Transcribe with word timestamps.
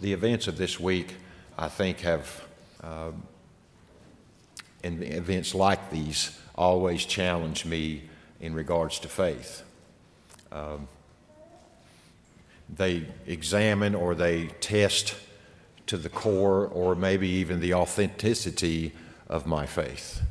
The 0.00 0.12
events 0.12 0.46
of 0.46 0.58
this 0.58 0.78
week, 0.78 1.14
I 1.58 1.68
think, 1.68 2.00
have, 2.00 2.44
uh, 2.82 3.10
and 4.84 5.02
events 5.02 5.54
like 5.54 5.90
these, 5.90 6.38
always 6.54 7.04
challenge 7.04 7.64
me 7.64 8.02
in 8.40 8.54
regards 8.54 9.00
to 9.00 9.08
faith. 9.08 9.64
Um, 10.52 10.86
they 12.76 13.06
examine 13.26 13.94
or 13.94 14.14
they 14.14 14.46
test 14.60 15.16
to 15.86 15.96
the 15.96 16.08
core 16.08 16.66
or 16.66 16.94
maybe 16.94 17.28
even 17.28 17.60
the 17.60 17.74
authenticity 17.74 18.92
of 19.28 19.46
my 19.46 19.66
faith. 19.66 20.22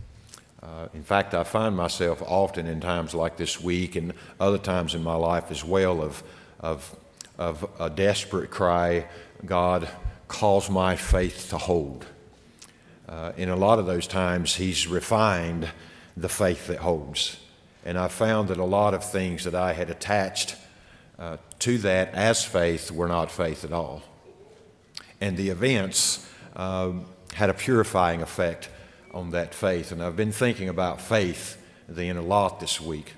Uh, 0.62 0.88
in 0.94 1.04
fact, 1.04 1.34
I 1.34 1.44
find 1.44 1.76
myself 1.76 2.22
often 2.22 2.68
in 2.68 2.80
times 2.80 3.14
like 3.14 3.38
this 3.38 3.62
week 3.62 3.96
and 3.96 4.14
other 4.40 4.58
times 4.58 4.96
in 4.96 5.04
my 5.04 5.16
life 5.16 5.52
as 5.52 5.64
well 5.64 6.02
of, 6.02 6.24
of, 6.60 6.96
of 7.38 7.70
a 7.80 7.90
desperate 7.90 8.50
cry 8.50 9.08
God 9.46 9.90
calls 10.28 10.70
my 10.70 10.96
faith 10.96 11.50
to 11.50 11.58
hold. 11.58 12.06
Uh, 13.08 13.32
in 13.38 13.50
a 13.50 13.56
lot 13.56 13.80
of 13.80 13.86
those 13.86 14.08
times, 14.08 14.56
He's 14.56 14.88
refined 14.88 15.70
the 16.16 16.30
faith 16.30 16.68
that 16.68 16.80
holds. 16.80 17.38
And 17.86 17.98
I 17.98 18.10
found 18.10 18.50
that 18.50 18.58
a 18.58 18.66
lot 18.66 18.94
of 18.94 19.10
things 19.10 19.46
that 19.46 19.56
I 19.56 19.74
had 19.74 19.90
attached 19.90 20.56
uh, 21.18 21.38
to 21.60 21.78
that 21.80 22.14
as 22.14 22.44
faith 22.44 22.92
were 22.92 23.08
not 23.08 23.32
faith 23.32 23.64
at 23.64 23.72
all. 23.72 24.04
And 25.22 25.38
the 25.38 25.50
events 25.50 26.28
um, 26.56 27.06
had 27.34 27.50
a 27.50 27.54
purifying 27.54 28.22
effect 28.22 28.70
on 29.14 29.32
that 29.32 29.54
faith. 29.54 29.92
And 29.92 30.04
I've 30.04 30.16
been 30.16 30.32
thinking 30.32 30.70
about 30.70 31.00
faith 31.00 31.58
then 31.88 32.18
a 32.18 32.22
lot 32.22 32.60
this 32.60 32.82
week. 32.82 33.14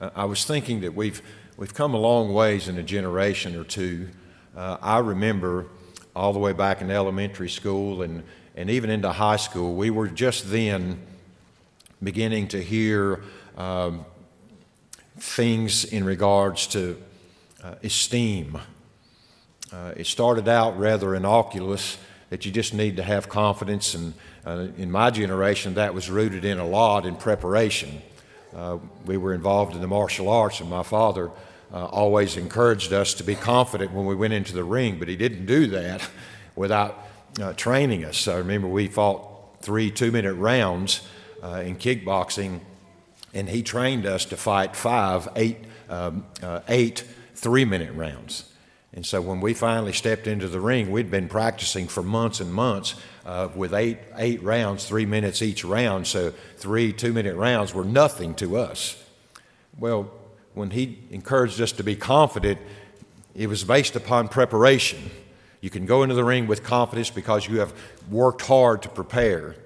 Uh, 0.00 0.10
I 0.16 0.24
was 0.24 0.44
thinking 0.44 0.80
that 0.80 0.94
we've, 0.94 1.22
we've 1.56 1.74
come 1.74 1.94
a 1.94 1.98
long 1.98 2.32
ways 2.32 2.68
in 2.68 2.78
a 2.78 2.82
generation 2.82 3.54
or 3.56 3.64
two 3.64 4.08
uh, 4.56 4.76
I 4.80 4.98
remember 4.98 5.66
all 6.14 6.32
the 6.32 6.38
way 6.38 6.52
back 6.52 6.80
in 6.80 6.90
elementary 6.90 7.48
school 7.48 8.02
and, 8.02 8.22
and 8.54 8.70
even 8.70 8.88
into 8.88 9.10
high 9.10 9.36
school, 9.36 9.74
we 9.74 9.90
were 9.90 10.06
just 10.06 10.50
then 10.50 11.00
beginning 12.02 12.46
to 12.48 12.62
hear 12.62 13.20
um, 13.56 14.04
things 15.16 15.84
in 15.84 16.04
regards 16.04 16.68
to 16.68 17.00
uh, 17.64 17.74
esteem. 17.82 18.58
Uh, 19.72 19.92
it 19.96 20.06
started 20.06 20.46
out 20.46 20.78
rather 20.78 21.16
innocuous 21.16 21.98
that 22.30 22.46
you 22.46 22.52
just 22.52 22.74
need 22.74 22.96
to 22.96 23.02
have 23.02 23.28
confidence, 23.28 23.94
and 23.94 24.14
uh, 24.46 24.68
in 24.76 24.90
my 24.90 25.10
generation, 25.10 25.74
that 25.74 25.94
was 25.94 26.08
rooted 26.08 26.44
in 26.44 26.58
a 26.58 26.66
lot 26.66 27.06
in 27.06 27.16
preparation. 27.16 28.02
Uh, 28.54 28.78
we 29.04 29.16
were 29.16 29.34
involved 29.34 29.74
in 29.74 29.80
the 29.80 29.86
martial 29.86 30.28
arts, 30.28 30.60
and 30.60 30.70
my 30.70 30.82
father 30.82 31.30
uh, 31.72 31.86
always 31.86 32.36
encouraged 32.36 32.92
us 32.92 33.14
to 33.14 33.24
be 33.24 33.34
confident 33.34 33.92
when 33.92 34.06
we 34.06 34.14
went 34.14 34.32
into 34.32 34.54
the 34.54 34.62
ring, 34.62 34.98
but 34.98 35.08
he 35.08 35.16
didn't 35.16 35.46
do 35.46 35.66
that 35.66 36.08
without 36.56 36.98
uh, 37.40 37.52
training 37.54 38.04
us. 38.04 38.16
So 38.16 38.34
I 38.34 38.38
remember 38.38 38.68
we 38.68 38.86
fought 38.86 39.60
three 39.60 39.90
two 39.90 40.12
minute 40.12 40.34
rounds 40.34 41.02
uh, 41.42 41.62
in 41.64 41.76
kickboxing, 41.76 42.60
and 43.32 43.48
he 43.48 43.62
trained 43.62 44.06
us 44.06 44.24
to 44.26 44.36
fight 44.36 44.76
five, 44.76 45.28
eight, 45.34 45.58
um, 45.88 46.24
uh, 46.42 46.60
eight 46.68 47.04
three 47.34 47.64
minute 47.64 47.92
rounds. 47.94 48.53
And 48.94 49.04
so 49.04 49.20
when 49.20 49.40
we 49.40 49.54
finally 49.54 49.92
stepped 49.92 50.28
into 50.28 50.46
the 50.46 50.60
ring, 50.60 50.92
we'd 50.92 51.10
been 51.10 51.28
practicing 51.28 51.88
for 51.88 52.02
months 52.02 52.38
and 52.38 52.54
months 52.54 52.94
uh, 53.26 53.48
with 53.54 53.74
eight, 53.74 53.98
eight 54.16 54.40
rounds, 54.42 54.86
three 54.86 55.04
minutes 55.04 55.42
each 55.42 55.64
round. 55.64 56.06
So 56.06 56.32
three 56.56 56.92
two 56.92 57.12
minute 57.12 57.34
rounds 57.34 57.74
were 57.74 57.84
nothing 57.84 58.34
to 58.36 58.56
us. 58.56 59.02
Well, 59.76 60.10
when 60.54 60.70
he 60.70 61.00
encouraged 61.10 61.60
us 61.60 61.72
to 61.72 61.82
be 61.82 61.96
confident, 61.96 62.60
it 63.34 63.48
was 63.48 63.64
based 63.64 63.96
upon 63.96 64.28
preparation. 64.28 65.10
You 65.60 65.70
can 65.70 65.86
go 65.86 66.04
into 66.04 66.14
the 66.14 66.22
ring 66.22 66.46
with 66.46 66.62
confidence 66.62 67.10
because 67.10 67.48
you 67.48 67.58
have 67.58 67.72
worked 68.08 68.42
hard 68.42 68.82
to 68.82 68.88
prepare. 68.88 69.56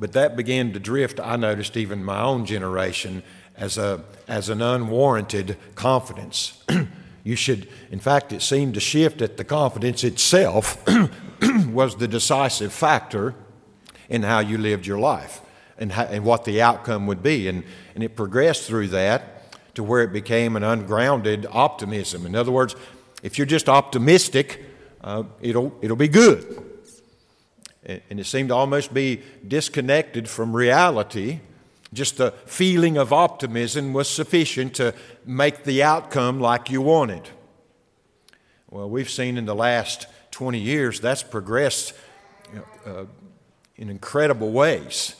But 0.00 0.14
that 0.14 0.34
began 0.34 0.72
to 0.72 0.80
drift, 0.80 1.20
I 1.20 1.36
noticed, 1.36 1.76
even 1.76 2.02
my 2.02 2.20
own 2.20 2.44
generation, 2.44 3.22
as, 3.56 3.78
a, 3.78 4.02
as 4.26 4.48
an 4.48 4.60
unwarranted 4.60 5.56
confidence. 5.76 6.64
you 7.24 7.36
should, 7.36 7.68
in 7.90 8.00
fact, 8.00 8.32
it 8.32 8.42
seemed 8.42 8.74
to 8.74 8.80
shift 8.80 9.18
that 9.18 9.36
the 9.36 9.44
confidence 9.44 10.02
itself 10.04 10.82
was 11.66 11.96
the 11.96 12.08
decisive 12.08 12.72
factor 12.72 13.34
in 14.08 14.22
how 14.22 14.40
you 14.40 14.58
lived 14.58 14.86
your 14.86 14.98
life 14.98 15.40
and, 15.78 15.92
how, 15.92 16.04
and 16.04 16.24
what 16.24 16.44
the 16.44 16.60
outcome 16.60 17.06
would 17.06 17.22
be. 17.22 17.48
And, 17.48 17.64
and 17.94 18.02
it 18.02 18.16
progressed 18.16 18.64
through 18.64 18.88
that 18.88 19.74
to 19.74 19.82
where 19.82 20.02
it 20.02 20.12
became 20.12 20.56
an 20.56 20.62
ungrounded 20.62 21.46
optimism. 21.50 22.26
In 22.26 22.34
other 22.34 22.52
words, 22.52 22.76
if 23.22 23.38
you're 23.38 23.46
just 23.46 23.68
optimistic, 23.68 24.64
uh, 25.02 25.22
it'll, 25.40 25.72
it'll 25.80 25.96
be 25.96 26.08
good. 26.08 26.64
And 27.84 28.20
it 28.20 28.26
seemed 28.26 28.50
to 28.50 28.54
almost 28.54 28.94
be 28.94 29.22
disconnected 29.46 30.28
from 30.28 30.54
reality. 30.54 31.40
Just 31.92 32.16
the 32.16 32.30
feeling 32.46 32.96
of 32.96 33.12
optimism 33.12 33.92
was 33.92 34.08
sufficient 34.08 34.74
to 34.74 34.94
make 35.26 35.64
the 35.64 35.82
outcome 35.82 36.40
like 36.40 36.70
you 36.70 36.80
wanted. 36.80 37.28
Well, 38.70 38.88
we've 38.88 39.10
seen 39.10 39.36
in 39.36 39.44
the 39.44 39.54
last 39.54 40.06
20 40.30 40.58
years 40.58 41.00
that's 41.00 41.22
progressed 41.22 41.92
uh, 42.86 43.04
in 43.76 43.90
incredible 43.90 44.50
ways. 44.50 45.16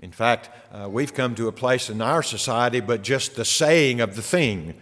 In 0.00 0.10
fact, 0.10 0.50
uh, 0.72 0.88
we've 0.88 1.14
come 1.14 1.34
to 1.36 1.48
a 1.48 1.52
place 1.52 1.88
in 1.88 2.02
our 2.02 2.22
society, 2.22 2.80
but 2.80 3.02
just 3.02 3.36
the 3.36 3.44
saying 3.44 4.00
of 4.00 4.16
the 4.16 4.22
thing, 4.22 4.74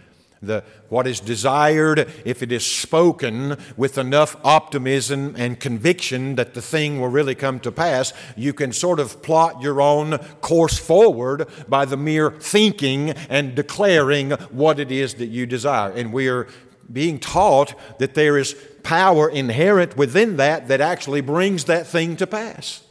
the, 0.45 0.63
what 0.89 1.07
is 1.07 1.19
desired, 1.19 2.11
if 2.25 2.43
it 2.43 2.51
is 2.51 2.65
spoken 2.65 3.57
with 3.77 3.97
enough 3.97 4.35
optimism 4.43 5.35
and 5.37 5.59
conviction 5.59 6.35
that 6.35 6.53
the 6.53 6.61
thing 6.61 6.99
will 6.99 7.07
really 7.07 7.35
come 7.35 7.59
to 7.61 7.71
pass, 7.71 8.13
you 8.35 8.53
can 8.53 8.71
sort 8.71 8.99
of 8.99 9.21
plot 9.21 9.61
your 9.61 9.81
own 9.81 10.17
course 10.41 10.77
forward 10.77 11.47
by 11.67 11.85
the 11.85 11.97
mere 11.97 12.31
thinking 12.31 13.11
and 13.29 13.55
declaring 13.55 14.31
what 14.51 14.79
it 14.79 14.91
is 14.91 15.15
that 15.15 15.27
you 15.27 15.45
desire. 15.45 15.91
And 15.91 16.13
we 16.13 16.27
are 16.27 16.47
being 16.91 17.19
taught 17.19 17.73
that 17.99 18.13
there 18.13 18.37
is 18.37 18.55
power 18.83 19.29
inherent 19.29 19.97
within 19.97 20.37
that 20.37 20.67
that 20.67 20.81
actually 20.81 21.21
brings 21.21 21.65
that 21.65 21.87
thing 21.87 22.15
to 22.17 22.27
pass. 22.27 22.82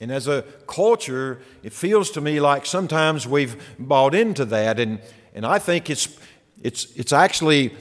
And 0.00 0.10
as 0.10 0.28
a 0.28 0.42
culture, 0.66 1.40
it 1.62 1.72
feels 1.72 2.10
to 2.12 2.20
me 2.20 2.40
like 2.40 2.66
sometimes 2.66 3.26
we've 3.26 3.56
bought 3.78 4.14
into 4.14 4.44
that, 4.46 4.78
and, 4.80 5.00
and 5.34 5.46
I 5.46 5.58
think 5.58 5.88
it's, 5.88 6.18
it's, 6.62 6.86
it's 6.96 7.12
actually 7.12 7.72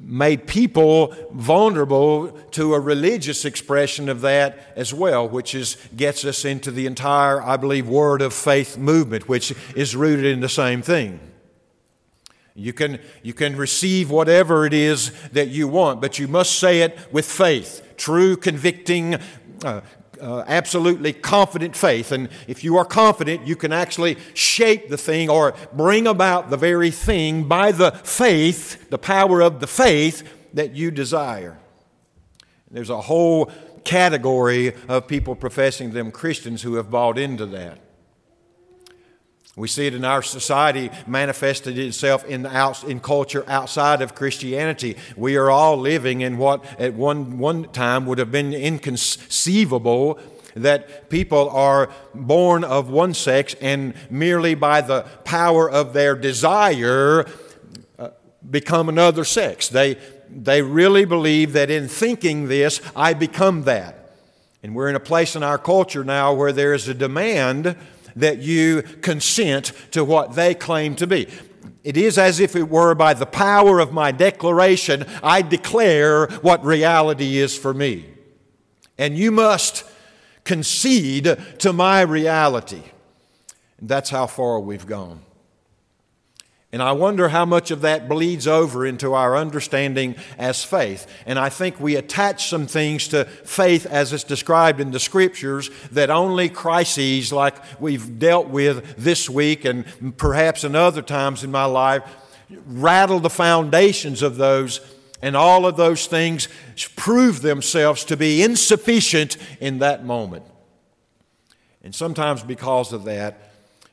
made 0.00 0.46
people 0.46 1.14
vulnerable 1.32 2.30
to 2.52 2.74
a 2.74 2.80
religious 2.80 3.44
expression 3.44 4.08
of 4.08 4.20
that 4.20 4.72
as 4.76 4.94
well, 4.94 5.28
which 5.28 5.54
is, 5.54 5.76
gets 5.96 6.24
us 6.24 6.44
into 6.44 6.70
the 6.70 6.86
entire, 6.86 7.42
I 7.42 7.56
believe, 7.56 7.88
word 7.88 8.22
of 8.22 8.32
faith 8.32 8.78
movement, 8.78 9.28
which 9.28 9.52
is 9.74 9.96
rooted 9.96 10.24
in 10.24 10.40
the 10.40 10.48
same 10.48 10.82
thing. 10.82 11.20
You 12.54 12.72
can, 12.72 12.98
you 13.22 13.34
can 13.34 13.56
receive 13.56 14.10
whatever 14.10 14.66
it 14.66 14.72
is 14.72 15.12
that 15.30 15.48
you 15.48 15.68
want, 15.68 16.00
but 16.00 16.18
you 16.18 16.26
must 16.26 16.58
say 16.58 16.80
it 16.80 16.98
with 17.12 17.24
faith, 17.24 17.94
true, 17.96 18.36
convicting, 18.36 19.16
uh, 19.64 19.80
uh, 20.20 20.44
absolutely 20.46 21.12
confident 21.12 21.76
faith. 21.76 22.12
And 22.12 22.28
if 22.46 22.64
you 22.64 22.76
are 22.76 22.84
confident, 22.84 23.46
you 23.46 23.56
can 23.56 23.72
actually 23.72 24.16
shape 24.34 24.88
the 24.88 24.98
thing 24.98 25.30
or 25.30 25.54
bring 25.72 26.06
about 26.06 26.50
the 26.50 26.56
very 26.56 26.90
thing 26.90 27.44
by 27.44 27.72
the 27.72 27.90
faith, 27.90 28.90
the 28.90 28.98
power 28.98 29.40
of 29.40 29.60
the 29.60 29.66
faith 29.66 30.28
that 30.54 30.74
you 30.74 30.90
desire. 30.90 31.58
There's 32.70 32.90
a 32.90 33.00
whole 33.00 33.50
category 33.84 34.74
of 34.88 35.06
people 35.06 35.34
professing 35.34 35.92
them 35.92 36.10
Christians 36.10 36.62
who 36.62 36.74
have 36.74 36.90
bought 36.90 37.18
into 37.18 37.46
that. 37.46 37.78
We 39.56 39.66
see 39.66 39.86
it 39.86 39.94
in 39.94 40.04
our 40.04 40.22
society 40.22 40.90
manifested 41.06 41.78
itself 41.78 42.24
in, 42.24 42.46
in 42.86 43.00
culture 43.00 43.44
outside 43.48 44.02
of 44.02 44.14
Christianity. 44.14 44.96
We 45.16 45.36
are 45.36 45.50
all 45.50 45.76
living 45.76 46.20
in 46.20 46.38
what 46.38 46.64
at 46.80 46.94
one, 46.94 47.38
one 47.38 47.64
time 47.72 48.06
would 48.06 48.18
have 48.18 48.30
been 48.30 48.52
inconceivable 48.52 50.20
that 50.54 51.08
people 51.10 51.50
are 51.50 51.90
born 52.14 52.64
of 52.64 52.88
one 52.88 53.14
sex 53.14 53.54
and 53.60 53.94
merely 54.10 54.54
by 54.54 54.80
the 54.80 55.02
power 55.24 55.70
of 55.70 55.92
their 55.92 56.14
desire 56.14 57.26
uh, 57.98 58.10
become 58.48 58.88
another 58.88 59.24
sex. 59.24 59.68
They, 59.68 59.96
they 60.30 60.62
really 60.62 61.04
believe 61.04 61.52
that 61.54 61.70
in 61.70 61.88
thinking 61.88 62.48
this, 62.48 62.80
I 62.94 63.14
become 63.14 63.64
that. 63.64 64.12
And 64.62 64.74
we're 64.74 64.88
in 64.88 64.96
a 64.96 65.00
place 65.00 65.36
in 65.36 65.42
our 65.42 65.58
culture 65.58 66.04
now 66.04 66.34
where 66.34 66.52
there 66.52 66.74
is 66.74 66.88
a 66.88 66.94
demand 66.94 67.76
that 68.20 68.38
you 68.38 68.82
consent 69.00 69.72
to 69.92 70.04
what 70.04 70.34
they 70.34 70.54
claim 70.54 70.94
to 70.96 71.06
be. 71.06 71.28
It 71.84 71.96
is 71.96 72.18
as 72.18 72.40
if 72.40 72.54
it 72.54 72.68
were 72.68 72.94
by 72.94 73.14
the 73.14 73.26
power 73.26 73.78
of 73.80 73.92
my 73.92 74.12
declaration, 74.12 75.06
I 75.22 75.42
declare 75.42 76.26
what 76.42 76.64
reality 76.64 77.38
is 77.38 77.56
for 77.56 77.72
me. 77.72 78.06
And 78.98 79.16
you 79.16 79.30
must 79.30 79.84
concede 80.44 81.36
to 81.58 81.72
my 81.72 82.00
reality. 82.00 82.82
And 83.78 83.88
that's 83.88 84.10
how 84.10 84.26
far 84.26 84.60
we've 84.60 84.86
gone. 84.86 85.20
And 86.70 86.82
I 86.82 86.92
wonder 86.92 87.30
how 87.30 87.46
much 87.46 87.70
of 87.70 87.80
that 87.80 88.10
bleeds 88.10 88.46
over 88.46 88.84
into 88.84 89.14
our 89.14 89.36
understanding 89.36 90.16
as 90.36 90.62
faith. 90.62 91.06
And 91.24 91.38
I 91.38 91.48
think 91.48 91.80
we 91.80 91.96
attach 91.96 92.50
some 92.50 92.66
things 92.66 93.08
to 93.08 93.24
faith 93.24 93.86
as 93.86 94.12
it's 94.12 94.24
described 94.24 94.78
in 94.78 94.90
the 94.90 95.00
scriptures 95.00 95.70
that 95.92 96.10
only 96.10 96.50
crises 96.50 97.32
like 97.32 97.56
we've 97.80 98.18
dealt 98.18 98.48
with 98.48 98.96
this 98.96 99.30
week 99.30 99.64
and 99.64 99.86
perhaps 100.18 100.62
in 100.62 100.74
other 100.74 101.00
times 101.00 101.42
in 101.42 101.50
my 101.50 101.64
life 101.64 102.02
rattle 102.66 103.20
the 103.20 103.30
foundations 103.30 104.20
of 104.20 104.36
those. 104.36 104.80
And 105.22 105.34
all 105.36 105.66
of 105.66 105.76
those 105.76 106.06
things 106.06 106.48
prove 106.96 107.40
themselves 107.40 108.04
to 108.04 108.16
be 108.16 108.42
insufficient 108.42 109.38
in 109.58 109.78
that 109.78 110.04
moment. 110.04 110.44
And 111.82 111.94
sometimes 111.94 112.42
because 112.42 112.92
of 112.92 113.04
that, 113.04 113.47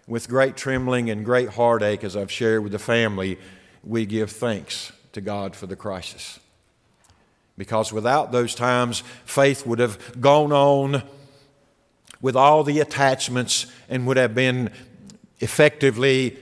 with 0.08 0.30
great 0.30 0.56
trembling 0.56 1.10
and 1.10 1.26
great 1.26 1.50
heartache, 1.50 2.04
as 2.04 2.16
I've 2.16 2.32
shared 2.32 2.64
with 2.64 2.72
the 2.72 2.80
family, 2.80 3.40
we 3.84 4.06
give 4.06 4.32
thanks 4.32 4.92
to 5.14 5.22
God 5.22 5.56
for 5.56 5.68
the 5.68 5.76
crisis. 5.76 6.40
Because 7.58 7.94
without 7.94 8.32
those 8.32 8.54
times, 8.54 9.00
faith 9.26 9.66
would 9.66 9.80
have 9.80 10.20
gone 10.20 10.52
on 10.52 11.04
with 12.22 12.36
all 12.36 12.64
the 12.64 12.80
attachments 12.80 13.68
and 13.90 14.06
would 14.08 14.18
have 14.18 14.36
been 14.36 14.72
effectively 15.40 16.38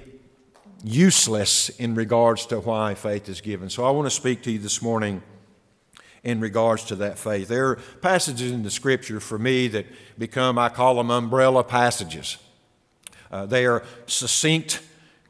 useless 0.83 1.69
in 1.69 1.95
regards 1.95 2.45
to 2.47 2.59
why 2.59 2.93
faith 2.93 3.29
is 3.29 3.41
given. 3.41 3.69
So 3.69 3.85
I 3.85 3.91
want 3.91 4.05
to 4.05 4.11
speak 4.11 4.43
to 4.43 4.51
you 4.51 4.59
this 4.59 4.81
morning 4.81 5.21
in 6.23 6.39
regards 6.39 6.85
to 6.85 6.95
that 6.97 7.17
faith. 7.17 7.47
There 7.47 7.69
are 7.69 7.75
passages 8.01 8.51
in 8.51 8.63
the 8.63 8.71
scripture 8.71 9.19
for 9.19 9.37
me 9.37 9.67
that 9.69 9.85
become, 10.17 10.57
I 10.57 10.69
call 10.69 10.95
them 10.95 11.11
umbrella 11.11 11.63
passages. 11.63 12.37
Uh, 13.33 13.47
they 13.47 13.65
are 13.65 13.81
succinct, 14.05 14.79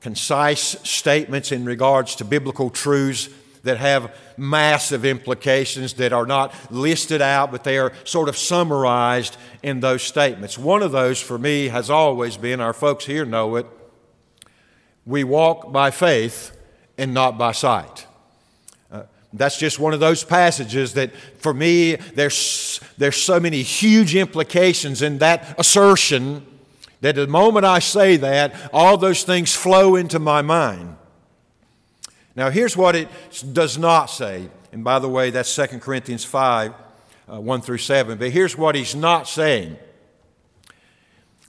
concise 0.01 0.75
statements 0.83 1.53
in 1.53 1.63
regards 1.63 2.15
to 2.15 2.25
biblical 2.25 2.69
truths 2.69 3.29
that 3.63 3.77
have 3.77 4.13
massive 4.35 5.05
implications 5.05 5.94
that 5.94 6.11
are 6.11 6.25
not 6.25 6.53
listed 6.69 7.21
out, 7.21 7.50
but 7.50 7.63
they 7.63 7.77
are 7.77 7.94
sort 8.03 8.27
of 8.27 8.35
summarized 8.35 9.38
in 9.63 9.79
those 9.79 10.03
statements. 10.03 10.57
One 10.57 10.83
of 10.83 10.91
those 10.91 11.21
for 11.21 11.38
me 11.38 11.69
has 11.69 11.89
always 11.89 12.35
been, 12.35 12.59
our 12.59 12.73
folks 12.73 13.05
here 13.05 13.23
know 13.23 13.55
it, 13.55 13.65
we 15.05 15.23
walk 15.23 15.71
by 15.71 15.89
faith 15.89 16.51
and 16.97 17.13
not 17.13 17.38
by 17.38 17.53
sight. 17.53 18.05
Uh, 18.91 19.03
that's 19.31 19.57
just 19.57 19.79
one 19.79 19.94
of 19.94 20.01
those 20.01 20.25
passages 20.25 20.95
that 20.95 21.15
for 21.38 21.53
me, 21.53 21.95
there's, 21.95 22.81
there's 22.97 23.15
so 23.15 23.39
many 23.39 23.61
huge 23.61 24.13
implications 24.13 25.01
in 25.01 25.19
that 25.19 25.55
assertion 25.57 26.45
that 27.03 27.15
the 27.15 27.27
moment 27.27 27.65
I 27.65 27.79
say 27.79 28.15
that, 28.15 28.55
all 28.71 28.97
those 28.97 29.23
things 29.23 29.53
flow 29.53 29.97
into 29.97 30.19
my 30.19 30.41
mind. 30.41 30.95
Now, 32.33 32.50
here's 32.50 32.77
what 32.77 32.95
it 32.95 33.09
does 33.51 33.77
not 33.77 34.05
say. 34.05 34.50
And 34.71 34.85
by 34.85 35.00
the 35.00 35.09
way, 35.09 35.29
that's 35.29 35.53
2 35.53 35.79
Corinthians 35.79 36.23
5 36.23 36.73
uh, 37.29 37.41
1 37.41 37.61
through 37.61 37.79
7. 37.79 38.17
But 38.17 38.31
here's 38.31 38.57
what 38.57 38.75
he's 38.75 38.95
not 38.95 39.27
saying 39.27 39.77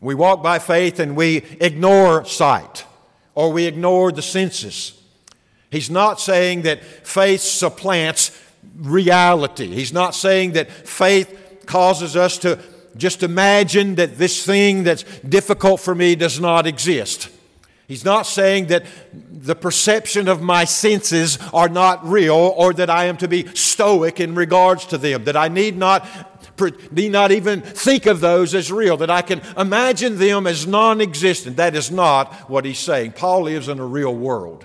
we 0.00 0.16
walk 0.16 0.42
by 0.42 0.58
faith 0.58 0.98
and 0.98 1.16
we 1.16 1.36
ignore 1.60 2.24
sight, 2.24 2.84
or 3.36 3.52
we 3.52 3.66
ignore 3.66 4.10
the 4.10 4.22
senses. 4.22 5.00
He's 5.70 5.88
not 5.88 6.20
saying 6.20 6.62
that 6.62 6.82
faith 6.82 7.42
supplants 7.42 8.36
reality. 8.76 9.68
He's 9.68 9.92
not 9.92 10.16
saying 10.16 10.54
that 10.54 10.68
faith 10.68 11.62
causes 11.64 12.16
us 12.16 12.38
to 12.38 12.58
just 12.96 13.22
imagine 13.22 13.96
that 13.96 14.18
this 14.18 14.44
thing 14.44 14.84
that's 14.84 15.02
difficult 15.20 15.80
for 15.80 15.94
me 15.94 16.14
does 16.14 16.40
not 16.40 16.66
exist. 16.66 17.28
He's 17.86 18.04
not 18.04 18.26
saying 18.26 18.68
that 18.68 18.86
the 19.12 19.54
perception 19.54 20.26
of 20.26 20.40
my 20.40 20.64
senses 20.64 21.38
are 21.52 21.68
not 21.68 22.06
real 22.06 22.34
or 22.34 22.72
that 22.72 22.88
I 22.88 23.06
am 23.06 23.18
to 23.18 23.28
be 23.28 23.46
stoic 23.54 24.20
in 24.20 24.34
regards 24.34 24.86
to 24.86 24.98
them, 24.98 25.24
that 25.24 25.36
I 25.36 25.48
need 25.48 25.76
not, 25.76 26.06
need 26.90 27.12
not 27.12 27.30
even 27.30 27.60
think 27.60 28.06
of 28.06 28.20
those 28.20 28.54
as 28.54 28.72
real, 28.72 28.96
that 28.98 29.10
I 29.10 29.20
can 29.20 29.42
imagine 29.58 30.16
them 30.18 30.46
as 30.46 30.66
non 30.66 31.02
existent. 31.02 31.58
That 31.58 31.76
is 31.76 31.90
not 31.90 32.32
what 32.48 32.64
he's 32.64 32.78
saying. 32.78 33.12
Paul 33.12 33.42
lives 33.42 33.68
in 33.68 33.78
a 33.78 33.86
real 33.86 34.14
world. 34.14 34.64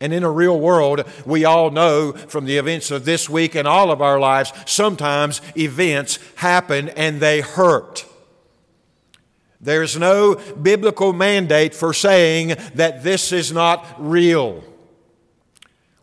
And 0.00 0.12
in 0.12 0.22
a 0.22 0.30
real 0.30 0.58
world, 0.58 1.04
we 1.26 1.44
all 1.44 1.70
know 1.70 2.12
from 2.12 2.44
the 2.44 2.56
events 2.56 2.90
of 2.90 3.04
this 3.04 3.28
week 3.28 3.54
and 3.54 3.66
all 3.66 3.90
of 3.90 4.00
our 4.00 4.20
lives, 4.20 4.52
sometimes 4.64 5.40
events 5.56 6.18
happen 6.36 6.88
and 6.90 7.20
they 7.20 7.40
hurt. 7.40 8.06
There's 9.60 9.96
no 9.96 10.36
biblical 10.36 11.12
mandate 11.12 11.74
for 11.74 11.92
saying 11.92 12.54
that 12.74 13.02
this 13.02 13.32
is 13.32 13.52
not 13.52 13.84
real. 13.98 14.62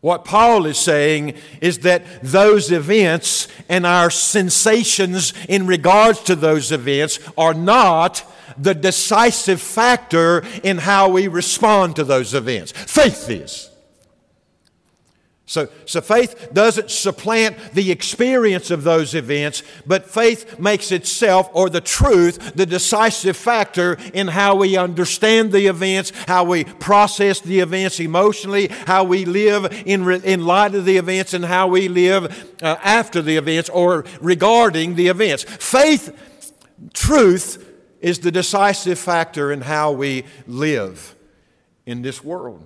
What 0.02 0.26
Paul 0.26 0.66
is 0.66 0.78
saying 0.78 1.36
is 1.62 1.80
that 1.80 2.22
those 2.22 2.72
events 2.72 3.48
and 3.70 3.88
our 3.88 4.12
sensations 4.12 5.34
in 5.48 5.66
regards 5.66 6.22
to 6.24 6.36
those 6.36 6.72
events 6.72 7.18
are 7.38 7.54
not 7.54 8.24
the 8.58 8.76
decisive 8.76 9.62
factor 9.62 10.44
in 10.64 10.78
how 10.78 11.10
we 11.10 11.28
respond 11.28 11.96
to 11.96 12.04
those 12.04 12.34
events. 12.34 12.72
Faith 12.72 13.30
is. 13.30 13.72
So, 15.48 15.70
so 15.86 16.02
faith 16.02 16.50
doesn't 16.54 16.90
supplant 16.90 17.74
the 17.74 17.92
experience 17.92 18.72
of 18.72 18.84
those 18.84 19.14
events, 19.14 19.62
but 19.86 20.10
faith 20.10 20.58
makes 20.58 20.92
itself, 20.92 21.50
or 21.54 21.70
the 21.70 21.82
truth, 21.82 22.56
the 22.56 22.66
decisive 22.66 23.38
factor 23.38 23.96
in 24.14 24.28
how 24.28 24.56
we 24.56 24.76
understand 24.76 25.52
the 25.52 25.68
events, 25.68 26.12
how 26.28 26.46
we 26.46 26.64
process 26.64 27.42
the 27.42 27.60
events 27.60 28.00
emotionally, 28.00 28.70
how 28.88 29.04
we 29.04 29.24
live 29.24 29.66
in, 29.86 30.10
in 30.24 30.46
light 30.46 30.74
of 30.74 30.86
the 30.86 30.98
events, 30.98 31.36
and 31.36 31.46
how 31.46 31.68
we 31.68 31.90
live 31.90 32.56
uh, 32.64 32.78
after 32.84 33.22
the 33.22 33.38
events 33.38 33.70
or 33.70 34.04
regarding 34.22 34.96
the 34.96 35.10
events. 35.10 35.44
Faith, 35.44 36.12
truth, 36.94 37.64
is 38.02 38.20
the 38.20 38.32
decisive 38.32 38.98
factor 38.98 39.52
in 39.52 39.62
how 39.62 39.92
we 39.92 40.26
live 40.48 41.16
in 41.86 42.02
this 42.02 42.24
world. 42.24 42.66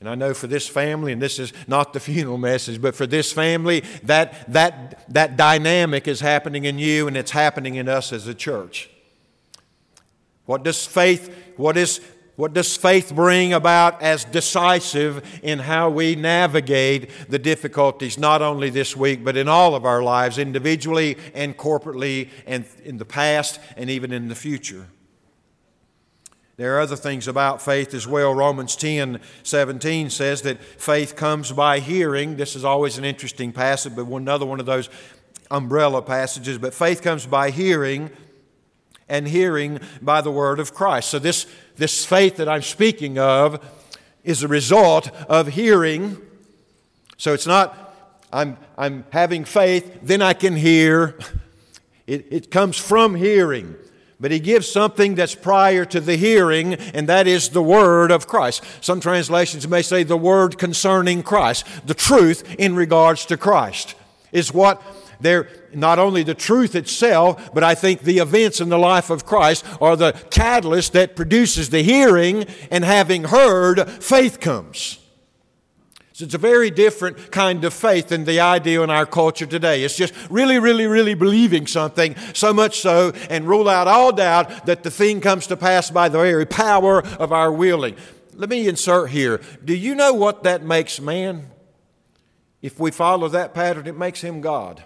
And 0.00 0.08
I 0.08 0.14
know 0.14 0.32
for 0.32 0.46
this 0.46 0.66
family, 0.66 1.12
and 1.12 1.20
this 1.20 1.38
is 1.38 1.52
not 1.66 1.92
the 1.92 2.00
funeral 2.08 2.38
message, 2.38 2.80
but 2.80 2.94
for 2.94 3.06
this 3.06 3.32
family, 3.32 3.84
that, 4.02 4.50
that, 4.52 5.04
that 5.12 5.36
dynamic 5.36 6.08
is 6.08 6.20
happening 6.20 6.64
in 6.64 6.78
you 6.78 7.06
and 7.06 7.16
it's 7.16 7.30
happening 7.30 7.76
in 7.76 7.88
us 7.88 8.12
as 8.12 8.26
a 8.26 8.34
church. 8.34 8.90
What 10.46 10.64
does 10.64 10.86
faith, 10.86 11.52
what 11.56 11.76
is 11.76 12.00
what 12.40 12.54
does 12.54 12.74
faith 12.74 13.14
bring 13.14 13.52
about 13.52 14.00
as 14.00 14.24
decisive 14.24 15.40
in 15.42 15.58
how 15.58 15.90
we 15.90 16.16
navigate 16.16 17.10
the 17.28 17.38
difficulties, 17.38 18.16
not 18.16 18.40
only 18.40 18.70
this 18.70 18.96
week, 18.96 19.22
but 19.22 19.36
in 19.36 19.46
all 19.46 19.74
of 19.74 19.84
our 19.84 20.02
lives, 20.02 20.38
individually 20.38 21.18
and 21.34 21.54
corporately, 21.54 22.30
and 22.46 22.64
in 22.82 22.96
the 22.96 23.04
past 23.04 23.60
and 23.76 23.90
even 23.90 24.10
in 24.10 24.28
the 24.28 24.34
future? 24.34 24.86
There 26.60 26.76
are 26.76 26.80
other 26.80 26.94
things 26.94 27.26
about 27.26 27.62
faith 27.62 27.94
as 27.94 28.06
well. 28.06 28.34
Romans 28.34 28.76
10 28.76 29.18
17 29.44 30.10
says 30.10 30.42
that 30.42 30.62
faith 30.62 31.16
comes 31.16 31.52
by 31.52 31.78
hearing. 31.78 32.36
This 32.36 32.54
is 32.54 32.66
always 32.66 32.98
an 32.98 33.04
interesting 33.06 33.50
passage, 33.50 33.96
but 33.96 34.04
another 34.04 34.44
one 34.44 34.60
of 34.60 34.66
those 34.66 34.90
umbrella 35.50 36.02
passages. 36.02 36.58
But 36.58 36.74
faith 36.74 37.00
comes 37.00 37.24
by 37.24 37.48
hearing, 37.48 38.10
and 39.08 39.26
hearing 39.26 39.80
by 40.02 40.20
the 40.20 40.30
word 40.30 40.60
of 40.60 40.74
Christ. 40.74 41.08
So, 41.08 41.18
this, 41.18 41.46
this 41.76 42.04
faith 42.04 42.36
that 42.36 42.46
I'm 42.46 42.60
speaking 42.60 43.18
of 43.18 43.66
is 44.22 44.42
a 44.42 44.48
result 44.48 45.10
of 45.30 45.48
hearing. 45.48 46.18
So, 47.16 47.32
it's 47.32 47.46
not 47.46 47.96
I'm, 48.30 48.58
I'm 48.76 49.06
having 49.08 49.46
faith, 49.46 50.00
then 50.02 50.20
I 50.20 50.34
can 50.34 50.56
hear. 50.56 51.18
It, 52.06 52.26
it 52.32 52.50
comes 52.50 52.76
from 52.76 53.14
hearing. 53.14 53.76
But 54.20 54.30
he 54.30 54.38
gives 54.38 54.70
something 54.70 55.14
that's 55.14 55.34
prior 55.34 55.86
to 55.86 56.00
the 56.00 56.16
hearing, 56.16 56.74
and 56.74 57.08
that 57.08 57.26
is 57.26 57.48
the 57.48 57.62
word 57.62 58.10
of 58.10 58.26
Christ. 58.26 58.62
Some 58.82 59.00
translations 59.00 59.66
may 59.66 59.80
say 59.80 60.02
the 60.02 60.16
word 60.16 60.58
concerning 60.58 61.22
Christ. 61.22 61.66
The 61.86 61.94
truth 61.94 62.44
in 62.58 62.76
regards 62.76 63.24
to 63.26 63.38
Christ 63.38 63.94
is 64.30 64.52
what 64.52 64.82
they're 65.20 65.48
not 65.72 65.98
only 65.98 66.22
the 66.22 66.34
truth 66.34 66.74
itself, 66.74 67.52
but 67.54 67.64
I 67.64 67.74
think 67.74 68.02
the 68.02 68.18
events 68.18 68.60
in 68.60 68.68
the 68.68 68.78
life 68.78 69.08
of 69.08 69.24
Christ 69.24 69.64
are 69.80 69.96
the 69.96 70.12
catalyst 70.30 70.92
that 70.92 71.16
produces 71.16 71.70
the 71.70 71.82
hearing, 71.82 72.44
and 72.70 72.84
having 72.84 73.24
heard, 73.24 73.88
faith 74.02 74.38
comes. 74.38 74.99
It's 76.22 76.34
a 76.34 76.38
very 76.38 76.70
different 76.70 77.30
kind 77.30 77.64
of 77.64 77.72
faith 77.72 78.08
than 78.08 78.24
the 78.24 78.40
idea 78.40 78.82
in 78.82 78.90
our 78.90 79.06
culture 79.06 79.46
today. 79.46 79.82
It's 79.82 79.96
just 79.96 80.14
really, 80.30 80.58
really, 80.58 80.86
really 80.86 81.14
believing 81.14 81.66
something, 81.66 82.16
so 82.34 82.52
much 82.52 82.80
so, 82.80 83.12
and 83.28 83.46
rule 83.46 83.68
out 83.68 83.88
all 83.88 84.12
doubt 84.12 84.66
that 84.66 84.82
the 84.82 84.90
thing 84.90 85.20
comes 85.20 85.46
to 85.48 85.56
pass 85.56 85.90
by 85.90 86.08
the 86.08 86.18
very 86.18 86.46
power 86.46 87.02
of 87.18 87.32
our 87.32 87.52
willing. 87.52 87.96
Let 88.34 88.48
me 88.48 88.68
insert 88.68 89.10
here. 89.10 89.40
Do 89.64 89.74
you 89.74 89.94
know 89.94 90.14
what 90.14 90.44
that 90.44 90.62
makes 90.62 91.00
man? 91.00 91.50
If 92.62 92.78
we 92.78 92.90
follow 92.90 93.28
that 93.28 93.54
pattern, 93.54 93.86
it 93.86 93.96
makes 93.96 94.20
him 94.20 94.40
God. 94.40 94.84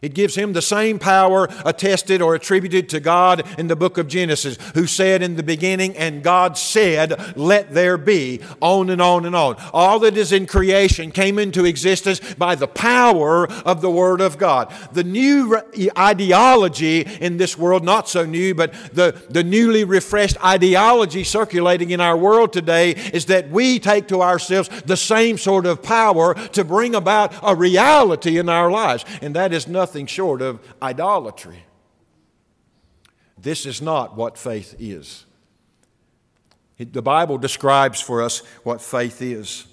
It 0.00 0.14
gives 0.14 0.36
him 0.36 0.52
the 0.52 0.62
same 0.62 1.00
power 1.00 1.48
attested 1.64 2.22
or 2.22 2.36
attributed 2.36 2.88
to 2.90 3.00
God 3.00 3.44
in 3.58 3.66
the 3.66 3.74
book 3.74 3.98
of 3.98 4.06
Genesis, 4.06 4.56
who 4.74 4.86
said 4.86 5.22
in 5.22 5.34
the 5.34 5.42
beginning, 5.42 5.96
and 5.96 6.22
God 6.22 6.56
said, 6.56 7.36
Let 7.36 7.74
there 7.74 7.98
be, 7.98 8.40
on 8.60 8.90
and 8.90 9.02
on 9.02 9.26
and 9.26 9.34
on. 9.34 9.56
All 9.72 9.98
that 9.98 10.16
is 10.16 10.30
in 10.30 10.46
creation 10.46 11.10
came 11.10 11.36
into 11.36 11.64
existence 11.64 12.20
by 12.34 12.54
the 12.54 12.68
power 12.68 13.50
of 13.64 13.80
the 13.80 13.90
Word 13.90 14.20
of 14.20 14.38
God. 14.38 14.72
The 14.92 15.02
new 15.02 15.60
ideology 15.98 17.00
in 17.00 17.36
this 17.36 17.58
world, 17.58 17.82
not 17.82 18.08
so 18.08 18.24
new, 18.24 18.54
but 18.54 18.72
the, 18.94 19.20
the 19.30 19.42
newly 19.42 19.82
refreshed 19.82 20.36
ideology 20.44 21.24
circulating 21.24 21.90
in 21.90 22.00
our 22.00 22.16
world 22.16 22.52
today 22.52 22.92
is 23.12 23.26
that 23.26 23.50
we 23.50 23.80
take 23.80 24.06
to 24.08 24.22
ourselves 24.22 24.68
the 24.82 24.96
same 24.96 25.38
sort 25.38 25.66
of 25.66 25.82
power 25.82 26.34
to 26.50 26.62
bring 26.62 26.94
about 26.94 27.34
a 27.42 27.56
reality 27.56 28.38
in 28.38 28.48
our 28.48 28.70
lives. 28.70 29.04
And 29.20 29.34
that 29.34 29.52
is 29.52 29.66
nothing 29.66 29.87
nothing 29.88 30.04
short 30.04 30.42
of 30.42 30.60
idolatry. 30.82 31.64
This 33.38 33.64
is 33.64 33.80
not 33.80 34.18
what 34.18 34.36
faith 34.36 34.76
is. 34.78 35.24
The 36.78 37.00
Bible 37.00 37.38
describes 37.38 37.98
for 37.98 38.20
us 38.20 38.40
what 38.64 38.82
faith 38.82 39.22
is. 39.22 39.66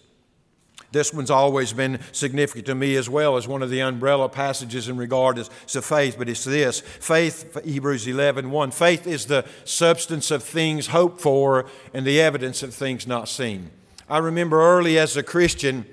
This 0.94 1.14
one's 1.14 1.30
always 1.30 1.74
been 1.74 2.00
significant 2.14 2.68
to 2.68 2.76
me 2.76 2.96
as 2.96 3.10
well 3.10 3.36
as 3.36 3.46
one 3.46 3.62
of 3.62 3.70
the 3.70 3.82
umbrella 3.82 4.30
passages 4.30 4.88
in 4.88 4.96
regard 4.96 5.36
to 5.36 5.82
faith, 5.82 6.16
but 6.18 6.30
it's 6.30 6.46
this. 6.46 6.80
Faith, 6.80 7.58
Hebrews 7.66 8.08
11 8.08 8.50
1. 8.50 8.72
Faith 8.72 9.06
is 9.06 9.26
the 9.26 9.46
substance 9.66 10.32
of 10.32 10.44
things 10.44 10.88
hoped 10.88 11.20
for 11.20 11.66
and 11.94 12.08
the 12.08 12.22
evidence 12.22 12.64
of 12.64 12.74
things 12.74 13.06
not 13.06 13.28
seen. 13.28 13.70
I 14.10 14.20
remember 14.20 14.62
early 14.62 14.98
as 14.98 15.18
a 15.18 15.24
Christian, 15.24 15.86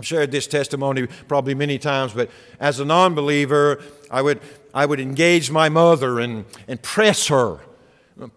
I've 0.00 0.06
shared 0.06 0.30
this 0.30 0.46
testimony 0.46 1.06
probably 1.28 1.54
many 1.54 1.78
times, 1.78 2.14
but 2.14 2.30
as 2.58 2.80
a 2.80 2.86
non 2.86 3.14
believer, 3.14 3.82
I 4.10 4.22
would, 4.22 4.40
I 4.72 4.86
would 4.86 4.98
engage 4.98 5.50
my 5.50 5.68
mother 5.68 6.20
and, 6.20 6.46
and 6.66 6.80
press 6.80 7.26
her, 7.26 7.58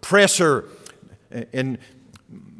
press 0.02 0.36
her. 0.36 0.66
And 1.54 1.78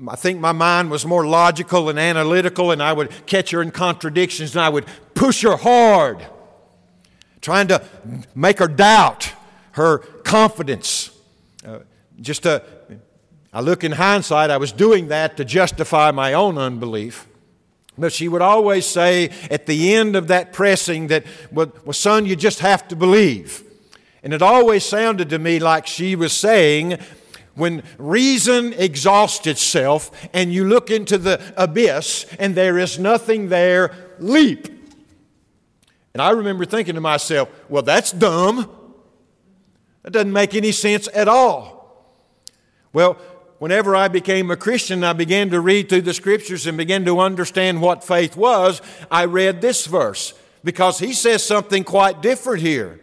I 0.09 0.17
think 0.17 0.41
my 0.41 0.53
mind 0.53 0.91
was 0.91 1.05
more 1.05 1.27
logical 1.27 1.91
and 1.91 1.99
analytical, 1.99 2.71
and 2.71 2.83
I 2.83 2.95
would 2.95 3.11
catch 3.27 3.51
her 3.51 3.61
in 3.61 3.73
contradictions, 3.73 4.57
and 4.57 4.65
I 4.65 4.71
would 4.71 4.87
push 5.13 5.43
her 5.43 5.59
hard, 5.59 6.27
trying 7.43 7.69
to 7.69 7.85
make 8.35 8.59
her 8.59 8.69
doubt 8.69 9.35
her 9.73 9.99
confidence. 9.99 11.11
Uh, 11.63 11.81
just 12.23 12.45
to, 12.45 12.63
I 13.53 13.61
look 13.61 13.85
in 13.85 13.93
hindsight, 13.93 14.49
I 14.49 14.57
was 14.57 14.73
doing 14.73 15.09
that 15.09 15.37
to 15.37 15.45
justify 15.45 16.11
my 16.11 16.33
own 16.33 16.57
unbelief. 16.57 17.29
But 17.97 18.13
she 18.13 18.29
would 18.29 18.43
always 18.43 18.87
say 18.87 19.31
at 19.51 19.67
the 19.67 19.95
end 19.95 20.17
of 20.17 20.29
that 20.29 20.53
pressing 20.53 21.07
that, 21.09 21.25
well, 21.53 21.73
well, 21.85 21.93
son, 21.93 22.27
you 22.27 22.35
just 22.35 22.59
have 22.59 22.89
to 22.89 22.97
believe. 22.97 23.63
And 24.23 24.33
it 24.33 24.43
always 24.43 24.85
sounded 24.85 25.31
to 25.31 25.39
me 25.39 25.59
like 25.59 25.87
she 25.87 26.17
was 26.17 26.33
saying, 26.33 26.99
when 27.55 27.83
reason 27.99 28.73
exhausts 28.73 29.47
itself 29.47 30.11
and 30.33 30.53
you 30.53 30.65
look 30.65 30.91
into 30.91 31.19
the 31.19 31.41
abyss 31.57 32.27
and 32.39 32.55
there 32.55 32.79
is 32.79 32.99
nothing 32.99 33.49
there, 33.49 33.93
leap. 34.19 34.67
And 36.15 36.23
I 36.23 36.31
remember 36.31 36.65
thinking 36.65 36.95
to 36.97 37.01
myself, 37.01 37.49
well, 37.69 37.83
that's 37.83 38.13
dumb. 38.13 38.71
That 40.03 40.13
doesn't 40.13 40.33
make 40.33 40.55
any 40.55 40.73
sense 40.73 41.09
at 41.15 41.29
all. 41.29 41.75
Well, 42.93 43.19
whenever 43.59 43.95
I 43.97 44.09
became 44.09 44.51
a 44.51 44.57
Christian, 44.57 45.05
I 45.05 45.13
began 45.13 45.51
to 45.51 45.61
read 45.61 45.89
through 45.89 46.03
the 46.03 46.15
scriptures 46.15 46.67
and 46.67 46.77
began 46.77 47.05
to 47.05 47.21
understand 47.21 47.81
what 47.81 48.05
faith 48.05 48.37
was. 48.37 48.81
I 49.11 49.25
read 49.25 49.61
this 49.61 49.87
verse 49.87 50.35
because 50.63 50.99
he 50.99 51.13
says 51.13 51.45
something 51.45 51.85
quite 51.85 52.23
different 52.23 52.63
here. 52.63 53.01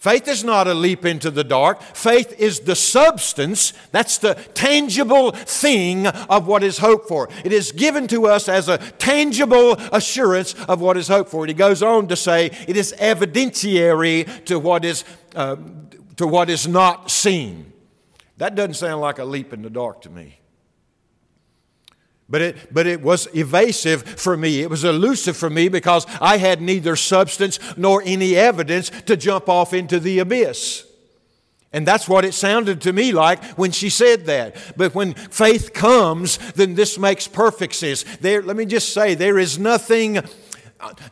Faith 0.00 0.28
is 0.28 0.42
not 0.42 0.66
a 0.66 0.72
leap 0.72 1.04
into 1.04 1.30
the 1.30 1.44
dark. 1.44 1.82
Faith 1.82 2.34
is 2.40 2.60
the 2.60 2.74
substance, 2.74 3.74
that's 3.92 4.16
the 4.16 4.32
tangible 4.54 5.32
thing 5.32 6.06
of 6.06 6.46
what 6.46 6.62
is 6.62 6.78
hoped 6.78 7.06
for. 7.06 7.28
It 7.44 7.52
is 7.52 7.70
given 7.70 8.08
to 8.08 8.26
us 8.26 8.48
as 8.48 8.70
a 8.70 8.78
tangible 8.78 9.72
assurance 9.92 10.54
of 10.54 10.80
what 10.80 10.96
is 10.96 11.08
hoped 11.08 11.30
for. 11.30 11.42
And 11.42 11.50
he 11.50 11.54
goes 11.54 11.82
on 11.82 12.08
to 12.08 12.16
say 12.16 12.46
it 12.66 12.78
is 12.78 12.94
evidentiary 12.98 14.46
to 14.46 14.58
what 14.58 14.86
is, 14.86 15.04
uh, 15.34 15.56
to 16.16 16.26
what 16.26 16.48
is 16.48 16.66
not 16.66 17.10
seen. 17.10 17.70
That 18.40 18.54
doesn't 18.54 18.74
sound 18.74 19.02
like 19.02 19.18
a 19.18 19.24
leap 19.26 19.52
in 19.52 19.60
the 19.60 19.68
dark 19.68 20.00
to 20.02 20.10
me. 20.10 20.38
But 22.26 22.40
it, 22.40 22.72
but 22.72 22.86
it 22.86 23.02
was 23.02 23.28
evasive 23.34 24.02
for 24.02 24.34
me. 24.34 24.62
It 24.62 24.70
was 24.70 24.82
elusive 24.82 25.36
for 25.36 25.50
me 25.50 25.68
because 25.68 26.06
I 26.22 26.38
had 26.38 26.62
neither 26.62 26.96
substance 26.96 27.58
nor 27.76 28.02
any 28.02 28.36
evidence 28.36 28.88
to 29.04 29.14
jump 29.14 29.50
off 29.50 29.74
into 29.74 30.00
the 30.00 30.20
abyss. 30.20 30.86
And 31.70 31.86
that's 31.86 32.08
what 32.08 32.24
it 32.24 32.32
sounded 32.32 32.80
to 32.80 32.94
me 32.94 33.12
like 33.12 33.44
when 33.58 33.72
she 33.72 33.90
said 33.90 34.24
that. 34.24 34.56
But 34.74 34.94
when 34.94 35.12
faith 35.12 35.74
comes, 35.74 36.38
then 36.52 36.76
this 36.76 36.98
makes 36.98 37.28
perfect 37.28 37.74
sense. 37.74 38.04
There, 38.22 38.40
let 38.40 38.56
me 38.56 38.64
just 38.64 38.94
say, 38.94 39.14
there 39.14 39.38
is 39.38 39.58
nothing 39.58 40.22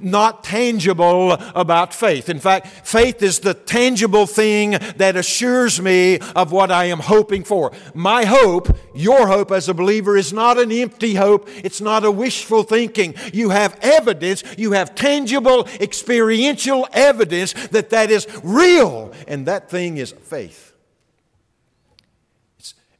not 0.01 0.45
tangible 0.45 1.33
about 1.33 1.95
faith. 1.95 2.29
In 2.29 2.39
fact, 2.39 2.67
faith 2.87 3.23
is 3.23 3.41
the 3.41 3.55
tangible 3.55 4.27
thing 4.27 4.71
that 4.97 5.17
assures 5.17 5.81
me 5.81 6.19
of 6.37 6.53
what 6.53 6.71
I 6.71 6.87
am 6.87 7.01
hoping 7.01 7.45
for. 7.45 7.73
My 7.95 8.25
hope, 8.25 8.77
your 8.95 9.27
hope 9.27 9.51
as 9.53 9.69
a 9.69 9.75
believer, 9.75 10.17
is 10.17 10.33
not 10.33 10.59
an 10.59 10.73
empty 10.73 11.15
hope. 11.15 11.49
It's 11.65 11.81
not 11.81 12.05
a 12.05 12.11
wishful 12.11 12.63
thinking. 12.63 13.15
You 13.33 13.51
have 13.51 13.79
evidence, 13.83 14.43
you 14.57 14.73
have 14.73 14.95
tangible, 14.95 15.67
experiential 15.81 16.87
evidence 16.93 17.53
that 17.69 17.91
that 17.91 18.11
is 18.11 18.27
real, 18.43 19.13
and 19.27 19.47
that 19.47 19.71
thing 19.71 19.97
is 19.99 20.13
faith. 20.13 20.68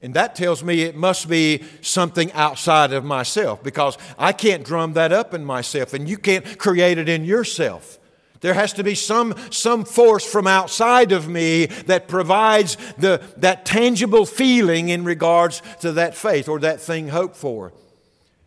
And 0.01 0.15
that 0.15 0.37
tells 0.37 0.63
me 0.63 0.83
it 0.83 0.95
must 0.95 1.29
be 1.29 1.65
something 1.81 2.33
outside 2.33 2.93
of 2.93 3.05
myself 3.05 3.63
because 3.63 3.99
I 4.17 4.33
can't 4.33 4.65
drum 4.65 4.93
that 4.93 5.13
up 5.13 5.35
in 5.35 5.45
myself 5.45 5.93
and 5.93 6.09
you 6.09 6.19
can't 6.19 6.57
create 6.59 6.99
it 6.99 7.09
in 7.09 7.25
yourself. 7.25 7.99
There 8.41 8.55
has 8.55 8.73
to 8.75 8.85
be 8.85 8.95
some, 8.95 9.35
some 9.51 9.85
force 9.85 10.25
from 10.25 10.47
outside 10.47 11.11
of 11.11 11.29
me 11.29 11.67
that 11.67 12.07
provides 12.07 12.77
the, 12.97 13.21
that 13.39 13.65
tangible 13.65 14.25
feeling 14.25 14.91
in 14.91 15.05
regards 15.05 15.63
to 15.81 15.93
that 15.93 16.15
faith 16.15 16.49
or 16.49 16.61
that 16.61 16.81
thing 16.81 17.09
hoped 17.09 17.37
for. 17.37 17.73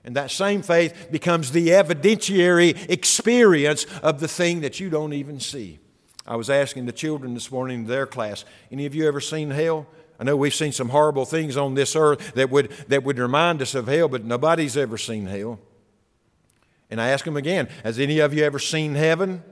And 0.05 0.15
that 0.15 0.31
same 0.31 0.61
faith 0.61 1.09
becomes 1.11 1.51
the 1.51 1.69
evidentiary 1.69 2.89
experience 2.89 3.85
of 4.01 4.21
the 4.21 4.27
thing 4.27 4.61
that 4.61 4.79
you 4.79 4.89
don't 4.89 5.13
even 5.13 5.39
see. 5.41 5.79
I 6.25 6.37
was 6.37 6.49
asking 6.49 6.85
the 6.85 6.91
children 6.91 7.33
this 7.33 7.51
morning 7.51 7.81
in 7.81 7.87
their 7.87 8.07
class, 8.07 8.45
any 8.71 8.85
of 8.85 8.95
you 8.95 9.07
ever 9.07 9.19
seen 9.19 9.51
hell? 9.51 9.87
I 10.21 10.23
know 10.23 10.35
we've 10.35 10.53
seen 10.53 10.71
some 10.71 10.89
horrible 10.89 11.25
things 11.25 11.57
on 11.57 11.73
this 11.73 11.95
earth 11.95 12.35
that 12.35 12.51
would, 12.51 12.69
that 12.89 13.03
would 13.03 13.17
remind 13.17 13.59
us 13.59 13.73
of 13.73 13.87
hell, 13.87 14.07
but 14.07 14.23
nobody's 14.23 14.77
ever 14.77 14.95
seen 14.95 15.25
hell. 15.25 15.59
And 16.91 17.01
I 17.01 17.09
ask 17.09 17.25
them 17.25 17.37
again 17.37 17.69
Has 17.83 17.97
any 17.97 18.19
of 18.19 18.31
you 18.31 18.43
ever 18.43 18.59
seen 18.59 18.93
heaven? 18.93 19.43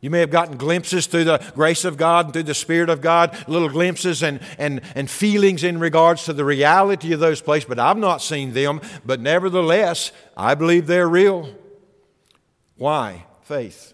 You 0.00 0.10
may 0.10 0.18
have 0.18 0.32
gotten 0.32 0.56
glimpses 0.56 1.06
through 1.06 1.22
the 1.22 1.38
grace 1.54 1.84
of 1.84 1.96
God 1.96 2.24
and 2.24 2.32
through 2.32 2.42
the 2.42 2.54
Spirit 2.54 2.90
of 2.90 3.00
God, 3.00 3.38
little 3.46 3.68
glimpses 3.68 4.24
and, 4.24 4.40
and, 4.58 4.80
and 4.96 5.08
feelings 5.08 5.62
in 5.62 5.78
regards 5.78 6.24
to 6.24 6.32
the 6.32 6.44
reality 6.44 7.12
of 7.12 7.20
those 7.20 7.40
places, 7.40 7.68
but 7.68 7.78
I've 7.78 7.96
not 7.96 8.20
seen 8.20 8.54
them. 8.54 8.80
But 9.06 9.20
nevertheless, 9.20 10.10
I 10.36 10.56
believe 10.56 10.88
they're 10.88 11.08
real. 11.08 11.54
Why? 12.74 13.24
Faith. 13.42 13.91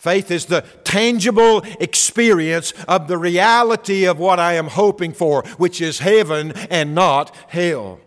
Faith 0.00 0.30
is 0.30 0.46
the 0.46 0.62
tangible 0.82 1.60
experience 1.78 2.72
of 2.88 3.06
the 3.06 3.18
reality 3.18 4.06
of 4.06 4.18
what 4.18 4.40
I 4.40 4.54
am 4.54 4.68
hoping 4.68 5.12
for, 5.12 5.42
which 5.58 5.82
is 5.82 5.98
heaven 5.98 6.52
and 6.70 6.94
not 6.94 7.36
hell, 7.48 8.00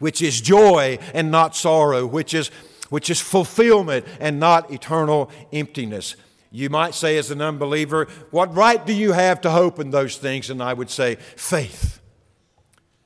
which 0.00 0.20
is 0.20 0.40
joy 0.40 0.98
and 1.14 1.30
not 1.30 1.54
sorrow, 1.54 2.04
which 2.04 2.34
is, 2.34 2.48
which 2.88 3.10
is 3.10 3.20
fulfillment 3.20 4.06
and 4.18 4.40
not 4.40 4.72
eternal 4.72 5.30
emptiness. 5.52 6.16
You 6.50 6.68
might 6.68 6.96
say, 6.96 7.16
as 7.16 7.30
an 7.30 7.40
unbeliever, 7.40 8.08
what 8.32 8.52
right 8.56 8.84
do 8.84 8.92
you 8.92 9.12
have 9.12 9.40
to 9.42 9.50
hope 9.50 9.78
in 9.78 9.90
those 9.90 10.16
things? 10.16 10.50
And 10.50 10.60
I 10.60 10.74
would 10.74 10.90
say, 10.90 11.14
faith. 11.36 12.00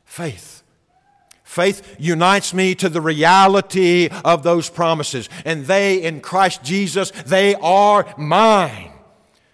Faith. 0.07 0.62
Faith 1.53 1.97
unites 1.99 2.55
me 2.55 2.75
to 2.75 2.89
the 2.89 3.03
reality 3.03 4.09
of 4.25 4.43
those 4.43 4.71
promises. 4.71 5.29
And 5.45 5.67
they, 5.67 6.03
in 6.03 6.23
Christ 6.23 6.65
Jesus, 6.65 7.11
they 7.27 7.55
are 7.57 8.07
mine. 8.17 8.91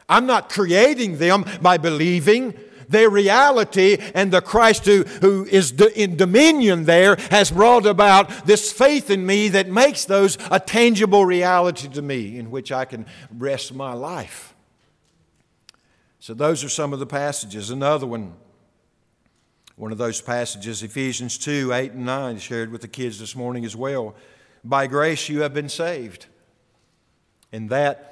I'm 0.08 0.24
not 0.24 0.48
creating 0.48 1.18
them 1.18 1.44
by 1.60 1.76
believing. 1.76 2.54
Their 2.88 3.10
reality 3.10 3.98
and 4.14 4.32
the 4.32 4.40
Christ 4.40 4.84
who, 4.84 5.02
who 5.02 5.44
is 5.50 5.72
in 5.72 6.16
dominion 6.16 6.84
there 6.84 7.16
has 7.32 7.50
brought 7.50 7.84
about 7.84 8.46
this 8.46 8.70
faith 8.70 9.10
in 9.10 9.26
me 9.26 9.48
that 9.48 9.68
makes 9.68 10.04
those 10.04 10.38
a 10.52 10.60
tangible 10.60 11.26
reality 11.26 11.88
to 11.88 12.00
me 12.00 12.38
in 12.38 12.52
which 12.52 12.70
I 12.70 12.84
can 12.84 13.06
rest 13.36 13.74
my 13.74 13.92
life. 13.92 14.54
So, 16.20 16.32
those 16.32 16.62
are 16.62 16.68
some 16.68 16.92
of 16.92 17.00
the 17.00 17.06
passages. 17.06 17.70
Another 17.70 18.06
one 18.06 18.34
one 19.78 19.92
of 19.92 19.98
those 19.98 20.20
passages, 20.20 20.82
Ephesians 20.82 21.38
2 21.38 21.72
8 21.72 21.92
and 21.92 22.04
9, 22.04 22.38
shared 22.38 22.72
with 22.72 22.82
the 22.82 22.88
kids 22.88 23.18
this 23.18 23.36
morning 23.36 23.64
as 23.64 23.76
well. 23.76 24.14
By 24.64 24.88
grace 24.88 25.28
you 25.28 25.42
have 25.42 25.54
been 25.54 25.68
saved. 25.68 26.26
And 27.52 27.70
that 27.70 28.04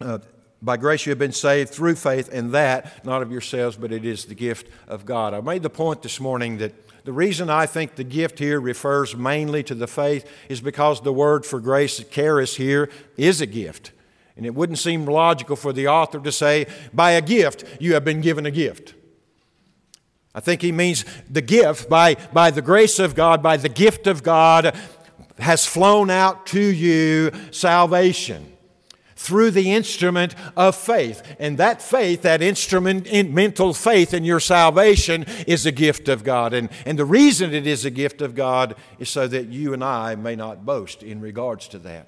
Uh, 0.00 0.18
by 0.62 0.76
grace 0.76 1.06
you 1.06 1.10
have 1.10 1.18
been 1.18 1.32
saved 1.32 1.70
through 1.70 1.96
faith, 1.96 2.28
and 2.32 2.52
that 2.52 3.04
not 3.04 3.22
of 3.22 3.32
yourselves, 3.32 3.76
but 3.76 3.92
it 3.92 4.04
is 4.04 4.26
the 4.26 4.34
gift 4.34 4.68
of 4.86 5.04
God. 5.04 5.34
I 5.34 5.40
made 5.40 5.62
the 5.62 5.70
point 5.70 6.02
this 6.02 6.20
morning 6.20 6.58
that 6.58 6.72
the 7.04 7.12
reason 7.12 7.48
I 7.50 7.66
think 7.66 7.94
the 7.94 8.04
gift 8.04 8.38
here 8.38 8.60
refers 8.60 9.16
mainly 9.16 9.62
to 9.64 9.74
the 9.74 9.86
faith 9.88 10.24
is 10.48 10.60
because 10.60 11.00
the 11.00 11.12
word 11.12 11.44
for 11.46 11.60
grace, 11.60 11.98
charis, 12.10 12.56
here 12.56 12.90
is 13.16 13.40
a 13.40 13.46
gift. 13.46 13.92
And 14.36 14.46
it 14.46 14.54
wouldn't 14.54 14.78
seem 14.78 15.04
logical 15.04 15.56
for 15.56 15.72
the 15.72 15.88
author 15.88 16.20
to 16.20 16.30
say, 16.30 16.66
by 16.92 17.12
a 17.12 17.22
gift, 17.22 17.64
you 17.80 17.94
have 17.94 18.04
been 18.04 18.20
given 18.20 18.46
a 18.46 18.52
gift. 18.52 18.94
I 20.38 20.40
think 20.40 20.62
he 20.62 20.70
means 20.70 21.04
the 21.28 21.42
gift, 21.42 21.88
by, 21.88 22.14
by 22.32 22.52
the 22.52 22.62
grace 22.62 23.00
of 23.00 23.16
God, 23.16 23.42
by 23.42 23.56
the 23.56 23.68
gift 23.68 24.06
of 24.06 24.22
God, 24.22 24.72
has 25.40 25.66
flown 25.66 26.10
out 26.10 26.46
to 26.46 26.60
you 26.60 27.32
salvation 27.50 28.52
through 29.16 29.50
the 29.50 29.72
instrument 29.72 30.36
of 30.56 30.76
faith. 30.76 31.24
And 31.40 31.58
that 31.58 31.82
faith, 31.82 32.22
that 32.22 32.40
instrument, 32.40 33.12
mental 33.32 33.74
faith 33.74 34.14
in 34.14 34.24
your 34.24 34.38
salvation, 34.38 35.26
is 35.48 35.66
a 35.66 35.72
gift 35.72 36.08
of 36.08 36.22
God. 36.22 36.54
And, 36.54 36.68
and 36.86 36.96
the 36.96 37.04
reason 37.04 37.52
it 37.52 37.66
is 37.66 37.84
a 37.84 37.90
gift 37.90 38.22
of 38.22 38.36
God 38.36 38.76
is 39.00 39.10
so 39.10 39.26
that 39.26 39.48
you 39.48 39.72
and 39.72 39.82
I 39.82 40.14
may 40.14 40.36
not 40.36 40.64
boast 40.64 41.02
in 41.02 41.20
regards 41.20 41.66
to 41.66 41.80
that. 41.80 42.06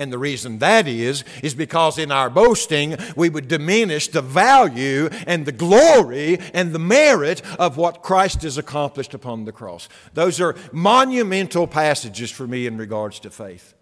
And 0.00 0.10
the 0.10 0.18
reason 0.18 0.60
that 0.60 0.88
is, 0.88 1.24
is 1.42 1.54
because 1.54 1.98
in 1.98 2.10
our 2.10 2.30
boasting, 2.30 2.96
we 3.16 3.28
would 3.28 3.48
diminish 3.48 4.08
the 4.08 4.22
value 4.22 5.10
and 5.26 5.44
the 5.44 5.52
glory 5.52 6.38
and 6.54 6.72
the 6.72 6.78
merit 6.78 7.42
of 7.58 7.76
what 7.76 8.02
Christ 8.02 8.40
has 8.42 8.56
accomplished 8.56 9.12
upon 9.12 9.44
the 9.44 9.52
cross. 9.52 9.90
Those 10.14 10.40
are 10.40 10.56
monumental 10.72 11.66
passages 11.66 12.30
for 12.30 12.46
me 12.46 12.66
in 12.66 12.78
regards 12.78 13.20
to 13.20 13.30
faith. 13.30 13.74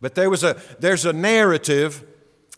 But 0.00 0.14
there 0.14 0.30
was 0.30 0.44
a, 0.44 0.56
there's 0.78 1.04
a 1.04 1.12
narrative 1.12 2.06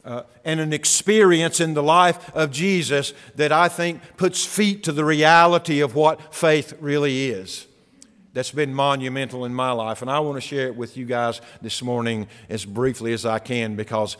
uh, 0.04 0.24
and 0.44 0.60
an 0.60 0.74
experience 0.74 1.60
in 1.60 1.72
the 1.72 1.82
life 1.82 2.30
of 2.36 2.50
Jesus 2.50 3.14
that 3.36 3.52
I 3.52 3.68
think 3.68 4.02
puts 4.18 4.44
feet 4.44 4.84
to 4.84 4.92
the 4.92 5.04
reality 5.04 5.80
of 5.80 5.94
what 5.94 6.34
faith 6.34 6.74
really 6.78 7.30
is. 7.30 7.66
That's 8.32 8.50
been 8.50 8.72
monumental 8.72 9.44
in 9.44 9.54
my 9.54 9.72
life. 9.72 10.00
And 10.00 10.10
I 10.10 10.20
want 10.20 10.36
to 10.36 10.40
share 10.40 10.66
it 10.66 10.76
with 10.76 10.96
you 10.96 11.04
guys 11.04 11.40
this 11.60 11.82
morning 11.82 12.28
as 12.48 12.64
briefly 12.64 13.12
as 13.12 13.26
I 13.26 13.38
can 13.38 13.76
because 13.76 14.16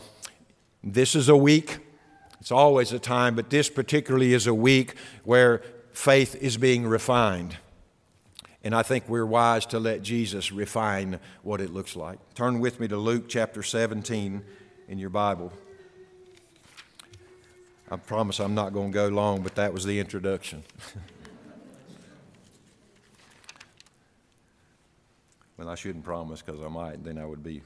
this 0.84 1.14
is 1.14 1.28
a 1.28 1.36
week. 1.36 1.78
It's 2.40 2.52
always 2.52 2.92
a 2.92 2.98
time, 2.98 3.34
but 3.34 3.50
this 3.50 3.70
particularly 3.70 4.34
is 4.34 4.46
a 4.46 4.54
week 4.54 4.96
where 5.24 5.62
faith 5.92 6.34
is 6.34 6.56
being 6.56 6.86
refined. 6.86 7.56
And 8.64 8.74
I 8.74 8.82
think 8.82 9.08
we're 9.08 9.26
wise 9.26 9.66
to 9.66 9.78
let 9.78 10.02
Jesus 10.02 10.52
refine 10.52 11.18
what 11.42 11.60
it 11.60 11.72
looks 11.72 11.96
like. 11.96 12.18
Turn 12.34 12.60
with 12.60 12.80
me 12.80 12.88
to 12.88 12.96
Luke 12.96 13.28
chapter 13.28 13.62
17 13.62 14.42
in 14.88 14.98
your 14.98 15.10
Bible. 15.10 15.52
I 17.90 17.96
promise 17.96 18.40
I'm 18.40 18.54
not 18.54 18.72
going 18.72 18.92
to 18.92 18.94
go 18.94 19.08
long, 19.08 19.42
but 19.42 19.54
that 19.56 19.72
was 19.72 19.84
the 19.84 19.98
introduction. 19.98 20.62
well, 25.62 25.70
I 25.70 25.76
shouldn't 25.76 26.04
promise 26.04 26.42
because 26.42 26.60
I 26.60 26.66
might, 26.66 27.04
then 27.04 27.18
I 27.18 27.24
would 27.24 27.44
be. 27.44 27.62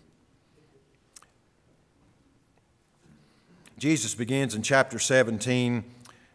Jesus 3.78 4.14
begins 4.14 4.54
in 4.54 4.60
chapter 4.60 4.98
17 4.98 5.82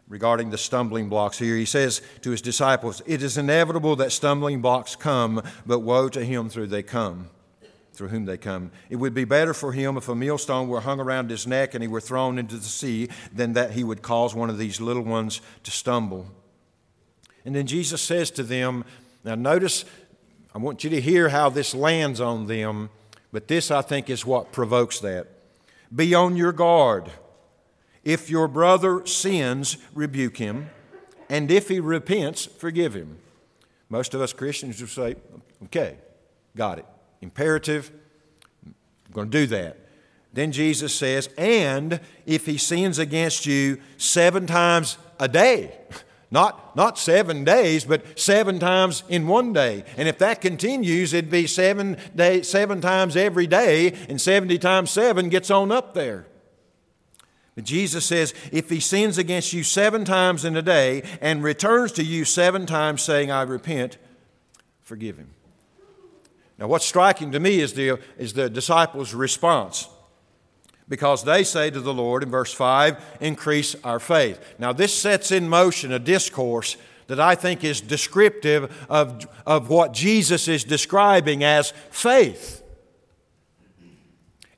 regarding 0.07 0.49
the 0.49 0.57
stumbling 0.57 1.07
blocks 1.07 1.37
here. 1.37 1.55
He 1.55 1.65
says 1.65 2.01
to 2.21 2.31
his 2.31 2.41
disciples, 2.41 3.03
It 3.05 3.21
is 3.21 3.37
inevitable 3.37 3.95
that 3.97 4.11
stumbling 4.11 4.59
blocks 4.61 4.95
come, 4.95 5.43
but 5.63 5.81
woe 5.81 6.09
to 6.09 6.25
him 6.25 6.49
through 6.49 6.67
they 6.67 6.81
come. 6.81 7.29
Through 7.93 8.07
whom 8.07 8.25
they 8.25 8.37
come. 8.37 8.71
It 8.89 8.95
would 8.95 9.13
be 9.13 9.25
better 9.25 9.53
for 9.53 9.71
him 9.71 9.97
if 9.97 10.09
a 10.09 10.15
millstone 10.15 10.67
were 10.67 10.81
hung 10.81 10.99
around 10.99 11.29
his 11.29 11.45
neck 11.45 11.75
and 11.75 11.83
he 11.83 11.87
were 11.87 12.01
thrown 12.01 12.39
into 12.39 12.57
the 12.57 12.63
sea 12.63 13.07
than 13.31 13.53
that 13.53 13.73
he 13.73 13.83
would 13.83 14.01
cause 14.01 14.33
one 14.33 14.49
of 14.49 14.57
these 14.57 14.81
little 14.81 15.03
ones 15.03 15.41
to 15.61 15.69
stumble. 15.69 16.25
And 17.45 17.55
then 17.55 17.67
Jesus 17.67 18.01
says 18.01 18.31
to 18.31 18.43
them, 18.43 18.83
Now 19.23 19.35
notice, 19.35 19.85
I 20.53 20.57
want 20.57 20.83
you 20.83 20.89
to 20.89 21.01
hear 21.01 21.29
how 21.29 21.49
this 21.49 21.73
lands 21.73 22.19
on 22.19 22.47
them, 22.47 22.89
but 23.31 23.47
this 23.47 23.71
I 23.71 23.81
think 23.81 24.09
is 24.09 24.25
what 24.25 24.51
provokes 24.51 24.99
that. 24.99 25.27
Be 25.93 26.13
on 26.13 26.35
your 26.35 26.51
guard. 26.51 27.09
If 28.03 28.29
your 28.29 28.47
brother 28.47 29.05
sins, 29.05 29.77
rebuke 29.93 30.37
him, 30.37 30.69
and 31.29 31.49
if 31.49 31.69
he 31.69 31.79
repents, 31.79 32.45
forgive 32.45 32.93
him. 32.93 33.19
Most 33.89 34.13
of 34.13 34.21
us 34.21 34.33
Christians 34.33 34.81
will 34.81 34.87
say, 34.87 35.15
okay, 35.65 35.97
got 36.55 36.79
it. 36.79 36.85
Imperative, 37.21 37.91
I'm 38.65 38.75
going 39.13 39.29
to 39.29 39.37
do 39.37 39.47
that. 39.47 39.77
Then 40.33 40.51
Jesus 40.51 40.95
says, 40.95 41.29
and 41.37 41.99
if 42.25 42.45
he 42.45 42.57
sins 42.57 42.99
against 42.99 43.45
you 43.45 43.79
seven 43.97 44.47
times 44.47 44.97
a 45.19 45.27
day, 45.27 45.77
not, 46.31 46.77
not 46.77 46.97
seven 46.97 47.43
days, 47.43 47.83
but 47.83 48.17
seven 48.17 48.57
times 48.57 49.03
in 49.09 49.27
one 49.27 49.51
day. 49.51 49.83
And 49.97 50.07
if 50.07 50.17
that 50.19 50.39
continues, 50.39 51.13
it'd 51.13 51.29
be 51.29 51.45
seven, 51.45 51.97
day, 52.15 52.41
seven 52.41 52.79
times 52.79 53.17
every 53.17 53.47
day, 53.47 53.91
and 54.07 54.19
70 54.19 54.57
times 54.57 54.91
seven 54.91 55.27
gets 55.27 55.51
on 55.51 55.73
up 55.73 55.93
there. 55.93 56.25
But 57.53 57.65
Jesus 57.65 58.05
says, 58.05 58.33
if 58.53 58.69
he 58.69 58.79
sins 58.79 59.17
against 59.17 59.51
you 59.51 59.63
seven 59.63 60.05
times 60.05 60.45
in 60.45 60.55
a 60.55 60.61
day 60.61 61.03
and 61.19 61.43
returns 61.43 61.91
to 61.93 62.03
you 62.03 62.23
seven 62.23 62.65
times 62.65 63.01
saying, 63.01 63.29
I 63.29 63.41
repent, 63.41 63.97
forgive 64.81 65.17
him. 65.17 65.31
Now, 66.57 66.67
what's 66.67 66.85
striking 66.85 67.33
to 67.33 67.41
me 67.41 67.59
is 67.59 67.73
the, 67.73 67.99
is 68.17 68.33
the 68.33 68.49
disciples' 68.49 69.13
response 69.13 69.89
because 70.91 71.23
they 71.23 71.41
say 71.45 71.69
to 71.69 71.79
the 71.79 71.93
Lord 71.93 72.21
in 72.21 72.29
verse 72.29 72.53
5, 72.53 73.17
increase 73.21 73.77
our 73.81 73.97
faith. 73.97 74.55
Now, 74.59 74.73
this 74.73 74.93
sets 74.93 75.31
in 75.31 75.47
motion 75.47 75.93
a 75.93 75.99
discourse 75.99 76.75
that 77.07 77.17
I 77.17 77.33
think 77.33 77.63
is 77.63 77.79
descriptive 77.79 78.85
of, 78.89 79.25
of 79.45 79.69
what 79.69 79.93
Jesus 79.93 80.49
is 80.49 80.65
describing 80.65 81.45
as 81.45 81.71
faith. 81.91 82.61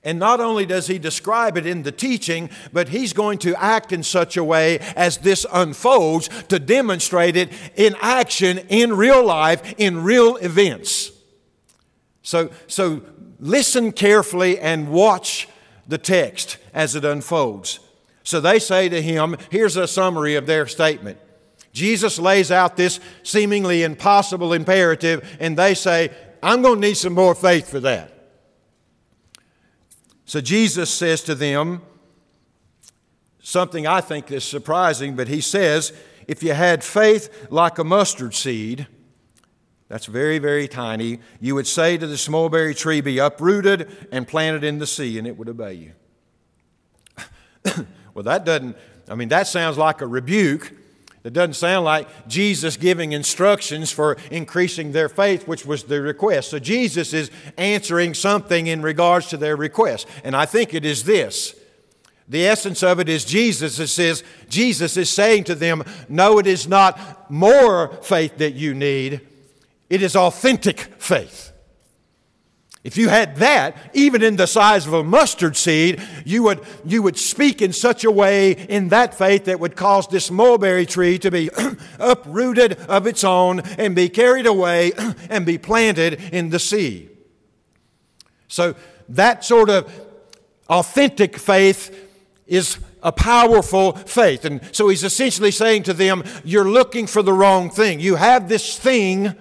And 0.04 0.18
not 0.18 0.40
only 0.40 0.66
does 0.66 0.88
he 0.88 0.98
describe 0.98 1.56
it 1.56 1.68
in 1.68 1.84
the 1.84 1.92
teaching, 1.92 2.50
but 2.74 2.90
he's 2.90 3.14
going 3.14 3.38
to 3.40 3.56
act 3.64 3.92
in 3.92 4.02
such 4.02 4.36
a 4.36 4.44
way 4.44 4.80
as 4.96 5.20
this 5.20 5.46
unfolds 5.54 6.30
to 6.46 6.58
demonstrate 6.58 7.36
it 7.36 7.52
in 7.76 7.96
action, 8.02 8.58
in 8.70 8.94
real 8.94 9.24
life, 9.24 9.76
in 9.78 10.04
real 10.04 10.38
events. 10.38 11.12
So, 12.24 12.50
so 12.66 13.04
listen 13.40 13.92
carefully 13.92 14.58
and 14.58 14.90
watch 14.90 15.48
the 15.88 15.98
text 15.98 16.58
as 16.74 16.96
it 16.96 17.06
unfolds. 17.06 17.80
So 18.24 18.40
they 18.40 18.60
say 18.60 18.90
to 18.90 19.02
him, 19.02 19.36
here's 19.52 19.76
a 19.76 19.88
summary 19.88 20.36
of 20.36 20.48
their 20.48 20.66
statement. 20.66 21.20
Jesus 21.74 22.20
lays 22.20 22.52
out 22.52 22.78
this 22.78 23.00
seemingly 23.24 23.84
impossible 23.84 24.54
imperative, 24.54 25.38
and 25.40 25.58
they 25.58 25.74
say, 25.74 26.12
I'm 26.42 26.62
going 26.62 26.82
to 26.82 26.88
need 26.88 26.98
some 26.98 27.14
more 27.14 27.36
faith 27.36 27.70
for 27.70 27.80
that. 27.82 28.12
So 30.26 30.40
Jesus 30.40 30.90
says 30.90 31.24
to 31.24 31.36
them 31.36 31.82
something 33.42 33.86
I 33.86 34.02
think 34.02 34.32
is 34.32 34.44
surprising, 34.44 35.16
but 35.16 35.28
he 35.28 35.42
says, 35.42 35.92
If 36.28 36.44
you 36.44 36.54
had 36.54 36.84
faith 36.84 37.48
like 37.50 37.78
a 37.78 37.84
mustard 37.84 38.34
seed, 38.34 38.88
that's 39.94 40.08
very, 40.08 40.40
very 40.40 40.68
tiny, 40.68 41.20
you 41.40 41.54
would 41.54 41.68
say 41.68 42.00
to 42.00 42.08
the 42.08 42.28
mulberry 42.28 42.74
tree, 42.74 43.00
Be 43.00 43.20
uprooted 43.20 44.08
and 44.12 44.28
planted 44.28 44.64
in 44.64 44.80
the 44.80 44.88
sea, 44.88 45.20
and 45.20 45.28
it 45.28 45.38
would 45.38 45.48
obey 45.48 45.74
you. 45.74 45.92
well, 48.16 48.24
that 48.24 48.44
doesn't, 48.44 48.76
I 49.08 49.14
mean, 49.14 49.30
that 49.30 49.46
sounds 49.46 49.78
like 49.78 50.02
a 50.02 50.08
rebuke. 50.08 50.72
It 51.24 51.34
doesn't 51.34 51.54
sound 51.54 51.86
like 51.86 52.28
Jesus 52.28 52.76
giving 52.76 53.12
instructions 53.12 53.92
for 53.92 54.18
increasing 54.32 54.94
their 54.94 55.10
faith, 55.10 55.48
which 55.48 55.64
was 55.64 55.84
the 55.84 56.02
request. 56.02 56.50
So 56.50 56.58
Jesus 56.58 57.14
is 57.14 57.30
answering 57.56 58.16
something 58.16 58.66
in 58.66 58.82
regards 58.82 59.28
to 59.28 59.38
their 59.38 59.56
request. 59.56 60.08
And 60.24 60.36
I 60.36 60.48
think 60.48 60.74
it 60.74 60.86
is 60.86 61.04
this. 61.04 61.56
The 62.28 62.48
essence 62.48 62.82
of 62.82 63.00
it 63.00 63.10
is 63.10 63.26
Jesus. 63.26 63.78
It 63.78 63.90
says, 63.90 64.24
Jesus 64.50 64.98
is 64.98 65.12
saying 65.12 65.44
to 65.44 65.54
them, 65.54 65.84
No, 66.10 66.40
it 66.40 66.48
is 66.48 66.68
not 66.68 67.30
more 67.30 67.90
faith 68.02 68.40
that 68.40 68.56
you 68.56 68.74
need, 68.74 69.22
it 69.94 70.02
is 70.02 70.16
authentic 70.16 70.80
faith. 70.98 71.52
If 72.84 72.98
you 72.98 73.10
had 73.10 73.36
that, 73.36 73.78
even 73.94 74.24
in 74.24 74.38
the 74.38 74.48
size 74.48 74.88
of 74.88 74.94
a 74.94 75.04
mustard 75.04 75.56
seed, 75.56 76.02
you 76.26 76.42
would, 76.42 76.62
you 76.84 77.04
would 77.04 77.16
speak 77.16 77.62
in 77.62 77.72
such 77.74 78.04
a 78.04 78.10
way 78.10 78.54
in 78.54 78.90
that 78.90 79.14
faith 79.14 79.46
that 79.46 79.60
would 79.60 79.76
cause 79.76 80.08
this 80.08 80.32
mulberry 80.32 80.88
tree 80.88 81.20
to 81.20 81.30
be 81.30 81.52
uprooted 82.00 82.74
of 82.90 83.06
its 83.06 83.24
own 83.24 83.60
and 83.78 83.96
be 83.96 84.10
carried 84.10 84.48
away 84.48 84.94
and 85.30 85.46
be 85.46 85.60
planted 85.60 86.20
in 86.34 86.50
the 86.50 86.58
sea. 86.58 87.10
So, 88.48 88.74
that 89.10 89.46
sort 89.46 89.70
of 89.70 89.94
authentic 90.70 91.38
faith 91.38 91.96
is 92.48 92.80
a 93.04 93.12
powerful 93.12 93.92
faith. 93.92 94.44
And 94.44 94.62
so 94.72 94.88
he's 94.88 95.04
essentially 95.04 95.52
saying 95.52 95.84
to 95.84 95.94
them, 95.94 96.24
You're 96.44 96.70
looking 96.70 97.06
for 97.06 97.22
the 97.22 97.34
wrong 97.34 97.70
thing. 97.70 98.00
You 98.00 98.16
have 98.16 98.50
this 98.50 98.80
thing 98.80 99.36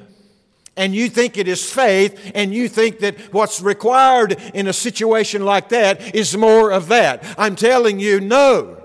and 0.76 0.94
you 0.94 1.08
think 1.08 1.36
it 1.36 1.48
is 1.48 1.70
faith, 1.70 2.32
and 2.34 2.54
you 2.54 2.68
think 2.68 3.00
that 3.00 3.18
what's 3.32 3.60
required 3.60 4.40
in 4.54 4.68
a 4.68 4.72
situation 4.72 5.44
like 5.44 5.68
that 5.68 6.14
is 6.14 6.36
more 6.36 6.70
of 6.70 6.88
that. 6.88 7.24
I'm 7.36 7.56
telling 7.56 8.00
you, 8.00 8.20
no. 8.20 8.78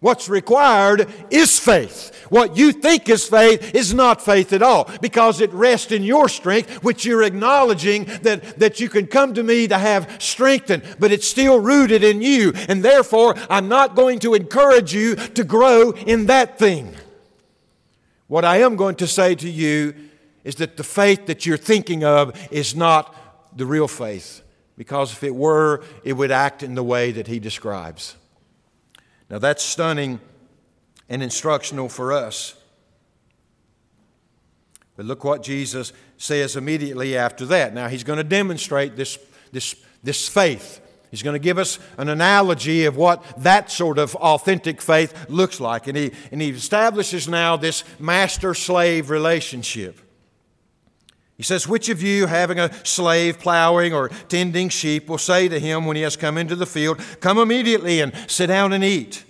What's 0.00 0.28
required 0.28 1.12
is 1.28 1.58
faith. 1.58 2.14
What 2.28 2.56
you 2.56 2.70
think 2.70 3.08
is 3.08 3.26
faith 3.26 3.74
is 3.74 3.92
not 3.92 4.22
faith 4.22 4.52
at 4.52 4.62
all 4.62 4.88
because 5.00 5.40
it 5.40 5.52
rests 5.52 5.90
in 5.90 6.04
your 6.04 6.28
strength, 6.28 6.84
which 6.84 7.04
you're 7.04 7.24
acknowledging 7.24 8.04
that, 8.22 8.60
that 8.60 8.78
you 8.78 8.88
can 8.88 9.08
come 9.08 9.34
to 9.34 9.42
me 9.42 9.66
to 9.66 9.76
have 9.76 10.22
strengthened, 10.22 10.84
but 11.00 11.10
it's 11.10 11.26
still 11.26 11.58
rooted 11.58 12.04
in 12.04 12.22
you. 12.22 12.52
And 12.68 12.84
therefore, 12.84 13.34
I'm 13.50 13.66
not 13.66 13.96
going 13.96 14.20
to 14.20 14.34
encourage 14.34 14.94
you 14.94 15.16
to 15.16 15.42
grow 15.42 15.90
in 15.90 16.26
that 16.26 16.60
thing. 16.60 16.94
What 18.28 18.44
I 18.44 18.58
am 18.58 18.76
going 18.76 18.94
to 18.96 19.06
say 19.08 19.34
to 19.34 19.50
you 19.50 19.94
is 20.48 20.54
that 20.54 20.78
the 20.78 20.82
faith 20.82 21.26
that 21.26 21.44
you're 21.44 21.58
thinking 21.58 22.04
of 22.04 22.34
is 22.50 22.74
not 22.74 23.14
the 23.54 23.66
real 23.66 23.86
faith, 23.86 24.40
because 24.78 25.12
if 25.12 25.22
it 25.22 25.34
were, 25.34 25.84
it 26.04 26.14
would 26.14 26.30
act 26.30 26.62
in 26.62 26.74
the 26.74 26.82
way 26.82 27.12
that 27.12 27.26
he 27.26 27.38
describes. 27.38 28.16
Now, 29.28 29.38
that's 29.38 29.62
stunning 29.62 30.20
and 31.06 31.22
instructional 31.22 31.90
for 31.90 32.14
us. 32.14 32.54
But 34.96 35.04
look 35.04 35.22
what 35.22 35.42
Jesus 35.42 35.92
says 36.16 36.56
immediately 36.56 37.14
after 37.14 37.44
that. 37.44 37.74
Now, 37.74 37.88
he's 37.88 38.02
going 38.02 38.16
to 38.16 38.24
demonstrate 38.24 38.96
this, 38.96 39.18
this, 39.52 39.74
this 40.02 40.30
faith. 40.30 40.80
He's 41.10 41.22
going 41.22 41.34
to 41.34 41.38
give 41.38 41.58
us 41.58 41.78
an 41.98 42.08
analogy 42.08 42.86
of 42.86 42.96
what 42.96 43.22
that 43.42 43.70
sort 43.70 43.98
of 43.98 44.16
authentic 44.16 44.80
faith 44.80 45.28
looks 45.28 45.60
like. 45.60 45.88
And 45.88 45.98
he, 45.98 46.12
and 46.32 46.40
he 46.40 46.48
establishes 46.48 47.28
now 47.28 47.58
this 47.58 47.84
master 47.98 48.54
slave 48.54 49.10
relationship. 49.10 50.00
He 51.38 51.44
says, 51.44 51.68
Which 51.68 51.88
of 51.88 52.02
you, 52.02 52.26
having 52.26 52.58
a 52.58 52.72
slave 52.84 53.38
plowing 53.38 53.94
or 53.94 54.08
tending 54.28 54.68
sheep, 54.68 55.08
will 55.08 55.18
say 55.18 55.48
to 55.48 55.60
him 55.60 55.86
when 55.86 55.96
he 55.96 56.02
has 56.02 56.16
come 56.16 56.36
into 56.36 56.56
the 56.56 56.66
field, 56.66 57.00
Come 57.20 57.38
immediately 57.38 58.00
and 58.00 58.12
sit 58.26 58.48
down 58.48 58.72
and 58.72 58.82
eat? 58.82 59.24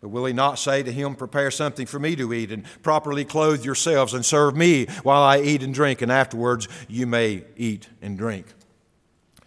But 0.00 0.10
will 0.10 0.26
he 0.26 0.32
not 0.34 0.58
say 0.58 0.82
to 0.82 0.92
him, 0.92 1.14
Prepare 1.16 1.50
something 1.50 1.86
for 1.86 1.98
me 1.98 2.14
to 2.16 2.34
eat, 2.34 2.52
and 2.52 2.64
properly 2.82 3.24
clothe 3.24 3.64
yourselves, 3.64 4.12
and 4.12 4.24
serve 4.24 4.54
me 4.54 4.86
while 5.02 5.22
I 5.22 5.40
eat 5.40 5.62
and 5.62 5.72
drink, 5.72 6.02
and 6.02 6.12
afterwards 6.12 6.68
you 6.86 7.06
may 7.06 7.44
eat 7.56 7.88
and 8.02 8.18
drink? 8.18 8.46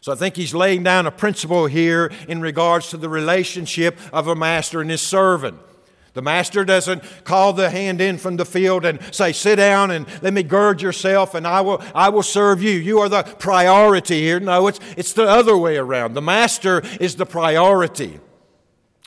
So 0.02 0.12
I 0.12 0.16
think 0.16 0.36
he's 0.36 0.56
laying 0.56 0.82
down 0.82 1.06
a 1.06 1.12
principle 1.12 1.68
here 1.68 2.12
in 2.28 2.42
regards 2.42 2.90
to 2.90 2.98
the 2.98 3.08
relationship 3.08 4.00
of 4.12 4.28
a 4.28 4.36
master 4.36 4.82
and 4.82 4.90
his 4.90 5.04
servant. 5.04 5.60
The 6.14 6.22
master 6.22 6.66
doesn't 6.66 7.04
call 7.24 7.54
the 7.54 7.70
hand 7.70 8.02
in 8.02 8.18
from 8.18 8.36
the 8.36 8.46
field 8.46 8.86
and 8.86 9.00
say, 9.14 9.32
Sit 9.32 9.56
down 9.56 9.92
and 9.92 10.06
let 10.22 10.34
me 10.34 10.44
gird 10.44 10.82
yourself 10.82 11.36
and 11.36 11.48
I 11.48 11.62
will, 11.62 11.82
I 11.96 12.10
will 12.10 12.24
serve 12.24 12.62
you. 12.62 12.72
You 12.72 13.00
are 13.00 13.10
the 13.10 13.24
priority 13.24 14.22
here. 14.22 14.40
No, 14.40 14.68
it's, 14.68 14.80
it's 14.98 15.14
the 15.14 15.28
other 15.28 15.56
way 15.56 15.78
around. 15.78 16.14
The 16.14 16.22
master 16.22 16.82
is 17.00 17.16
the 17.16 17.26
priority. 17.26 18.20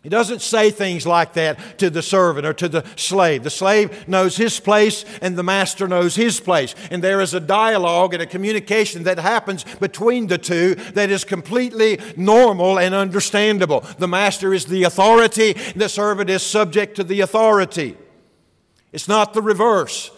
He 0.05 0.11
doesn't 0.11 0.43
say 0.43 0.71
things 0.71 1.07
like 1.07 1.33
that 1.33 1.79
to 1.79 1.89
the 1.89 2.03
servant 2.03 2.47
or 2.47 2.53
to 2.53 2.69
the 2.69 2.85
slave. 2.95 3.43
The 3.43 3.49
slave 3.49 4.07
knows 4.07 4.37
his 4.37 4.61
place 4.61 5.03
and 5.23 5.35
the 5.35 5.43
master 5.43 5.89
knows 5.89 6.15
his 6.15 6.41
place. 6.41 6.75
And 6.91 7.03
there 7.03 7.23
is 7.23 7.33
a 7.33 7.41
dialogue 7.41 8.13
and 8.13 8.23
a 8.23 8.27
communication 8.27 9.05
that 9.05 9.19
happens 9.19 9.65
between 9.81 10.27
the 10.27 10.37
two 10.37 10.75
that 10.93 11.11
is 11.11 11.25
completely 11.25 11.99
normal 12.19 12.79
and 12.79 12.95
understandable. 12.95 13.81
The 13.99 14.07
master 14.07 14.53
is 14.53 14.67
the 14.67 14.83
authority, 14.83 15.55
the 15.75 15.89
servant 15.89 16.29
is 16.29 16.43
subject 16.43 16.97
to 16.97 17.05
the 17.05 17.23
authority. 17.23 17.97
It's 18.93 19.09
not 19.09 19.33
the 19.33 19.41
reverse. 19.41 20.11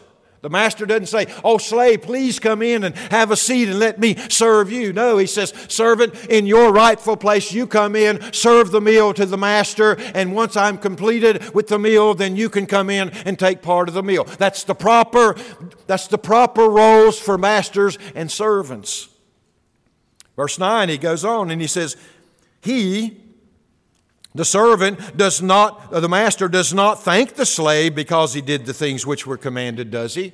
The 0.43 0.51
master 0.51 0.87
doesn't 0.87 1.07
say, 1.07 1.27
Oh, 1.43 1.59
slave, 1.59 2.03
please 2.03 2.39
come 2.39 2.63
in 2.63 2.85
and 2.85 2.95
have 3.11 3.31
a 3.31 3.37
seat 3.37 3.69
and 3.69 3.79
let 3.79 3.99
me 3.99 4.17
serve 4.29 4.71
you. 4.71 4.93
No, 4.93 5.19
he 5.19 5.27
says, 5.27 5.53
Servant, 5.69 6.15
in 6.27 6.47
your 6.47 6.73
rightful 6.73 7.17
place, 7.17 7.53
you 7.53 7.67
come 7.67 7.97
in, 7.97 8.21
serve 8.33 8.71
the 8.71 8.81
meal 8.81 9.15
to 9.15 9.27
the 9.27 9.39
master, 9.39 9.97
and 10.15 10.35
once 10.35 10.57
I'm 10.57 10.79
completed 10.79 11.55
with 11.55 11.69
the 11.69 11.79
meal, 11.79 12.15
then 12.15 12.37
you 12.37 12.49
can 12.49 12.67
come 12.67 12.91
in 12.91 13.11
and 13.25 13.39
take 13.39 13.63
part 13.63 13.89
of 13.89 13.95
the 13.95 14.03
meal. 14.03 14.25
That's 14.25 14.65
the 14.65 14.75
proper, 14.75 15.37
that's 15.87 16.07
the 16.07 16.19
proper 16.19 16.69
roles 16.69 17.19
for 17.19 17.39
masters 17.39 17.99
and 18.15 18.31
servants. 18.31 19.09
Verse 20.37 20.59
9, 20.59 20.91
he 20.91 20.99
goes 20.99 21.25
on 21.25 21.51
and 21.51 21.61
he 21.61 21.67
says, 21.67 21.97
He, 22.61 23.23
the 24.37 24.45
servant 24.45 25.17
does 25.17 25.43
not, 25.43 25.91
the 25.91 26.09
master 26.09 26.49
does 26.49 26.73
not 26.73 27.03
thank 27.03 27.35
the 27.35 27.47
slave 27.47 27.95
because 27.95 28.35
he 28.35 28.41
did 28.41 28.67
the 28.67 28.75
things 28.75 29.07
which 29.07 29.27
were 29.27 29.37
commanded, 29.37 29.91
does 29.91 30.15
he? 30.15 30.33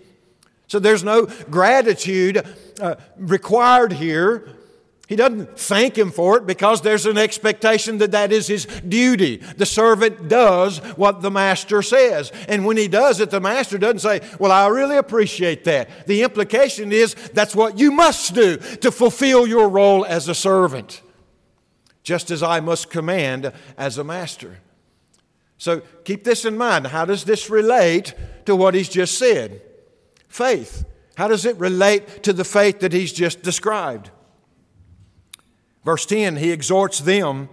So 0.66 0.78
there's 0.78 1.04
no 1.04 1.26
gratitude 1.50 2.42
uh, 2.80 2.94
required 3.16 3.92
here. 3.92 4.48
He 5.06 5.16
doesn't 5.16 5.58
thank 5.58 5.98
him 5.98 6.10
for 6.10 6.38
it 6.38 6.46
because 6.46 6.80
there's 6.80 7.04
an 7.04 7.18
expectation 7.18 7.98
that 7.98 8.12
that 8.12 8.32
is 8.32 8.46
his 8.46 8.64
duty. 8.64 9.36
The 9.36 9.66
servant 9.66 10.28
does 10.28 10.78
what 10.96 11.20
the 11.20 11.30
master 11.30 11.82
says. 11.82 12.32
And 12.48 12.64
when 12.64 12.78
he 12.78 12.88
does 12.88 13.20
it, 13.20 13.30
the 13.30 13.40
master 13.40 13.76
doesn't 13.76 13.98
say, 13.98 14.20
Well, 14.38 14.50
I 14.50 14.68
really 14.68 14.96
appreciate 14.96 15.64
that. 15.64 16.06
The 16.06 16.22
implication 16.22 16.92
is 16.92 17.14
that's 17.34 17.54
what 17.54 17.78
you 17.78 17.90
must 17.90 18.34
do 18.34 18.56
to 18.56 18.90
fulfill 18.90 19.46
your 19.46 19.68
role 19.68 20.06
as 20.06 20.28
a 20.28 20.34
servant 20.34 21.02
just 22.02 22.30
as 22.30 22.42
I 22.42 22.60
must 22.60 22.90
command 22.90 23.52
as 23.76 23.98
a 23.98 24.04
master. 24.04 24.58
So 25.58 25.80
keep 26.04 26.24
this 26.24 26.44
in 26.44 26.56
mind. 26.56 26.88
How 26.88 27.04
does 27.04 27.24
this 27.24 27.48
relate 27.48 28.14
to 28.46 28.56
what 28.56 28.74
he's 28.74 28.88
just 28.88 29.16
said? 29.16 29.62
Faith. 30.28 30.84
How 31.14 31.28
does 31.28 31.44
it 31.44 31.56
relate 31.56 32.22
to 32.24 32.32
the 32.32 32.44
faith 32.44 32.80
that 32.80 32.92
he's 32.92 33.12
just 33.12 33.42
described? 33.42 34.10
Verse 35.84 36.06
10, 36.06 36.36
he 36.36 36.50
exhorts 36.50 37.00
them 37.00 37.48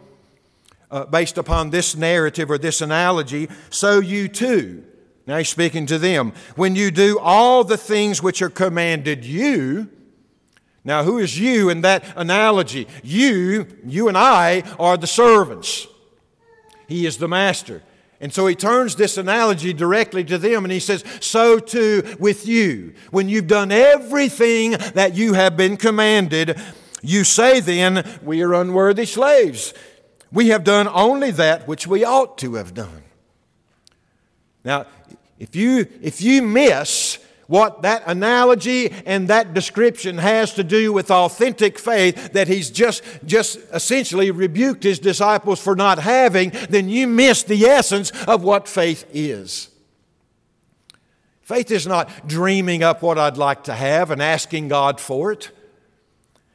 uh, 0.92 1.06
based 1.06 1.38
upon 1.38 1.70
this 1.70 1.96
narrative 1.96 2.50
or 2.50 2.58
this 2.58 2.82
analogy, 2.82 3.50
so 3.70 4.00
you 4.00 4.28
too. 4.28 4.84
Now 5.28 5.38
he's 5.38 5.50
speaking 5.50 5.86
to 5.88 6.00
them. 6.00 6.34
When 6.56 6.76
you 6.76 6.90
do 6.90 7.20
all 7.20 7.64
the 7.64 7.78
things 7.78 8.24
which 8.24 8.42
are 8.42 8.50
commanded 8.50 9.26
you, 9.26 9.90
now, 10.84 11.04
who 11.04 11.18
is 11.18 11.38
you 11.40 11.70
in 11.70 11.82
that 11.82 12.04
analogy? 12.16 12.88
You, 13.04 13.68
you 13.86 14.08
and 14.08 14.18
I, 14.18 14.64
are 14.80 14.98
the 14.98 15.08
servants. 15.08 15.88
He 16.88 17.06
is 17.06 17.18
the 17.18 17.28
master. 17.28 17.84
And 18.22 18.34
so 18.34 18.48
he 18.48 18.56
turns 18.56 18.96
this 18.96 19.18
analogy 19.18 19.72
directly 19.74 20.24
to 20.26 20.38
them 20.38 20.66
and 20.66 20.72
he 20.72 20.80
says, 20.80 21.04
So 21.22 21.60
too 21.60 22.16
with 22.20 22.48
you. 22.48 22.94
When 23.12 23.30
you've 23.30 23.48
done 23.48 23.72
everything 23.72 24.72
that 24.72 25.16
you 25.16 25.34
have 25.34 25.56
been 25.56 25.78
commanded, 25.78 26.60
you 27.02 27.24
say 27.24 27.60
then, 27.60 28.06
We 28.22 28.42
are 28.42 28.54
unworthy 28.54 29.06
slaves. 29.06 29.74
We 30.32 30.50
have 30.50 30.64
done 30.64 30.88
only 30.88 31.32
that 31.32 31.68
which 31.68 31.88
we 31.88 32.04
ought 32.04 32.38
to 32.40 32.56
have 32.56 32.74
done. 32.74 33.04
Now, 34.64 34.86
if 35.40 35.56
you, 35.56 35.88
if 36.02 36.22
you 36.22 36.42
miss 36.42 37.20
what 37.50 37.82
that 37.82 38.04
analogy 38.06 38.92
and 39.08 39.28
that 39.28 39.56
description 39.56 40.20
has 40.20 40.54
to 40.54 40.64
do 40.64 40.94
with 40.94 41.10
authentic 41.10 41.80
faith 41.80 42.34
that 42.34 42.48
he's 42.48 42.70
just, 42.70 43.04
just 43.26 43.58
essentially 43.74 44.30
rebuked 44.30 44.84
his 44.84 45.00
disciples 45.00 45.60
for 45.60 45.76
not 45.76 45.98
having, 45.98 46.52
then 46.70 46.88
you 46.88 47.08
miss 47.08 47.42
the 47.42 47.66
essence 47.66 48.12
of 48.28 48.44
what 48.44 48.68
faith 48.68 49.04
is. 49.12 49.70
Faith 51.42 51.72
is 51.72 51.88
not 51.88 52.28
dreaming 52.28 52.84
up 52.84 53.02
what 53.02 53.18
I'd 53.18 53.36
like 53.36 53.64
to 53.64 53.74
have 53.74 54.12
and 54.12 54.22
asking 54.22 54.68
God 54.68 55.02
for 55.02 55.32
it. 55.32 55.50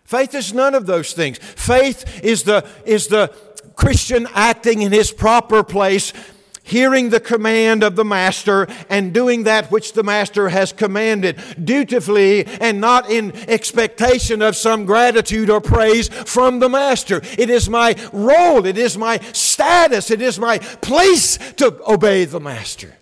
Faith 0.05 0.33
is 0.33 0.55
none 0.55 0.77
of 0.77 0.87
those 0.87 1.13
things. 1.13 1.39
Faith 1.39 2.23
is 2.23 2.45
the, 2.45 2.65
is 2.85 3.09
the 3.09 3.35
Christian 3.75 4.29
acting 4.33 4.83
in 4.83 4.93
his 4.93 5.11
proper 5.11 5.65
place 5.65 6.13
hearing 6.65 7.11
the 7.11 7.21
command 7.21 7.85
of 7.85 7.95
the 7.95 8.05
master 8.05 8.67
and 8.91 9.13
doing 9.15 9.45
that 9.45 9.71
which 9.71 9.93
the 9.93 10.03
master 10.03 10.49
has 10.49 10.73
commanded 10.73 11.39
dutifully 11.63 12.45
and 12.47 12.81
not 12.81 13.09
in 13.09 13.33
expectation 13.49 14.43
of 14.43 14.57
some 14.57 14.85
gratitude 14.85 15.49
or 15.49 15.61
praise 15.61 16.09
from 16.09 16.59
the 16.59 16.69
master. 16.69 17.21
It 17.39 17.51
is 17.51 17.69
my 17.71 17.95
role, 18.13 18.67
it 18.67 18.79
is 18.79 18.99
my 18.99 19.19
status, 19.33 20.11
it 20.11 20.21
is 20.21 20.41
my 20.41 20.59
place 20.59 21.39
to 21.55 21.79
obey 21.87 22.25
the 22.25 22.41
master. 22.41 22.97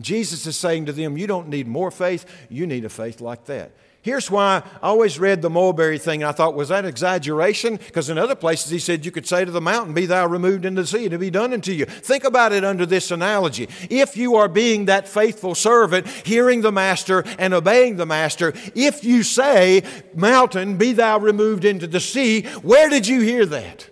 Jesus 0.00 0.46
is 0.46 0.56
saying 0.56 0.86
to 0.86 0.92
them, 0.92 1.18
You 1.18 1.26
don't 1.26 1.48
need 1.48 1.66
more 1.66 1.90
faith, 1.90 2.24
you 2.48 2.66
need 2.66 2.84
a 2.84 2.88
faith 2.88 3.20
like 3.20 3.44
that. 3.46 3.72
Here's 4.04 4.30
why 4.30 4.62
I 4.82 4.88
always 4.88 5.18
read 5.18 5.40
the 5.40 5.48
mulberry 5.48 5.96
thing 5.96 6.22
and 6.22 6.28
I 6.28 6.32
thought, 6.32 6.54
was 6.54 6.68
that 6.68 6.84
exaggeration? 6.84 7.76
Because 7.76 8.10
in 8.10 8.18
other 8.18 8.34
places 8.34 8.70
he 8.70 8.78
said 8.78 9.02
you 9.06 9.10
could 9.10 9.26
say 9.26 9.46
to 9.46 9.50
the 9.50 9.62
mountain, 9.62 9.94
Be 9.94 10.04
thou 10.04 10.26
removed 10.26 10.66
into 10.66 10.82
the 10.82 10.86
sea, 10.86 11.06
and 11.06 11.14
it 11.14 11.18
be 11.18 11.30
done 11.30 11.54
unto 11.54 11.72
you. 11.72 11.86
Think 11.86 12.24
about 12.24 12.52
it 12.52 12.66
under 12.66 12.84
this 12.84 13.10
analogy. 13.10 13.66
If 13.88 14.14
you 14.14 14.36
are 14.36 14.46
being 14.46 14.84
that 14.84 15.08
faithful 15.08 15.54
servant, 15.54 16.06
hearing 16.06 16.60
the 16.60 16.70
master 16.70 17.24
and 17.38 17.54
obeying 17.54 17.96
the 17.96 18.04
master, 18.04 18.52
if 18.74 19.04
you 19.04 19.22
say, 19.22 19.82
Mountain, 20.14 20.76
be 20.76 20.92
thou 20.92 21.18
removed 21.18 21.64
into 21.64 21.86
the 21.86 21.98
sea, 21.98 22.42
where 22.60 22.90
did 22.90 23.06
you 23.08 23.22
hear 23.22 23.46
that? 23.46 23.88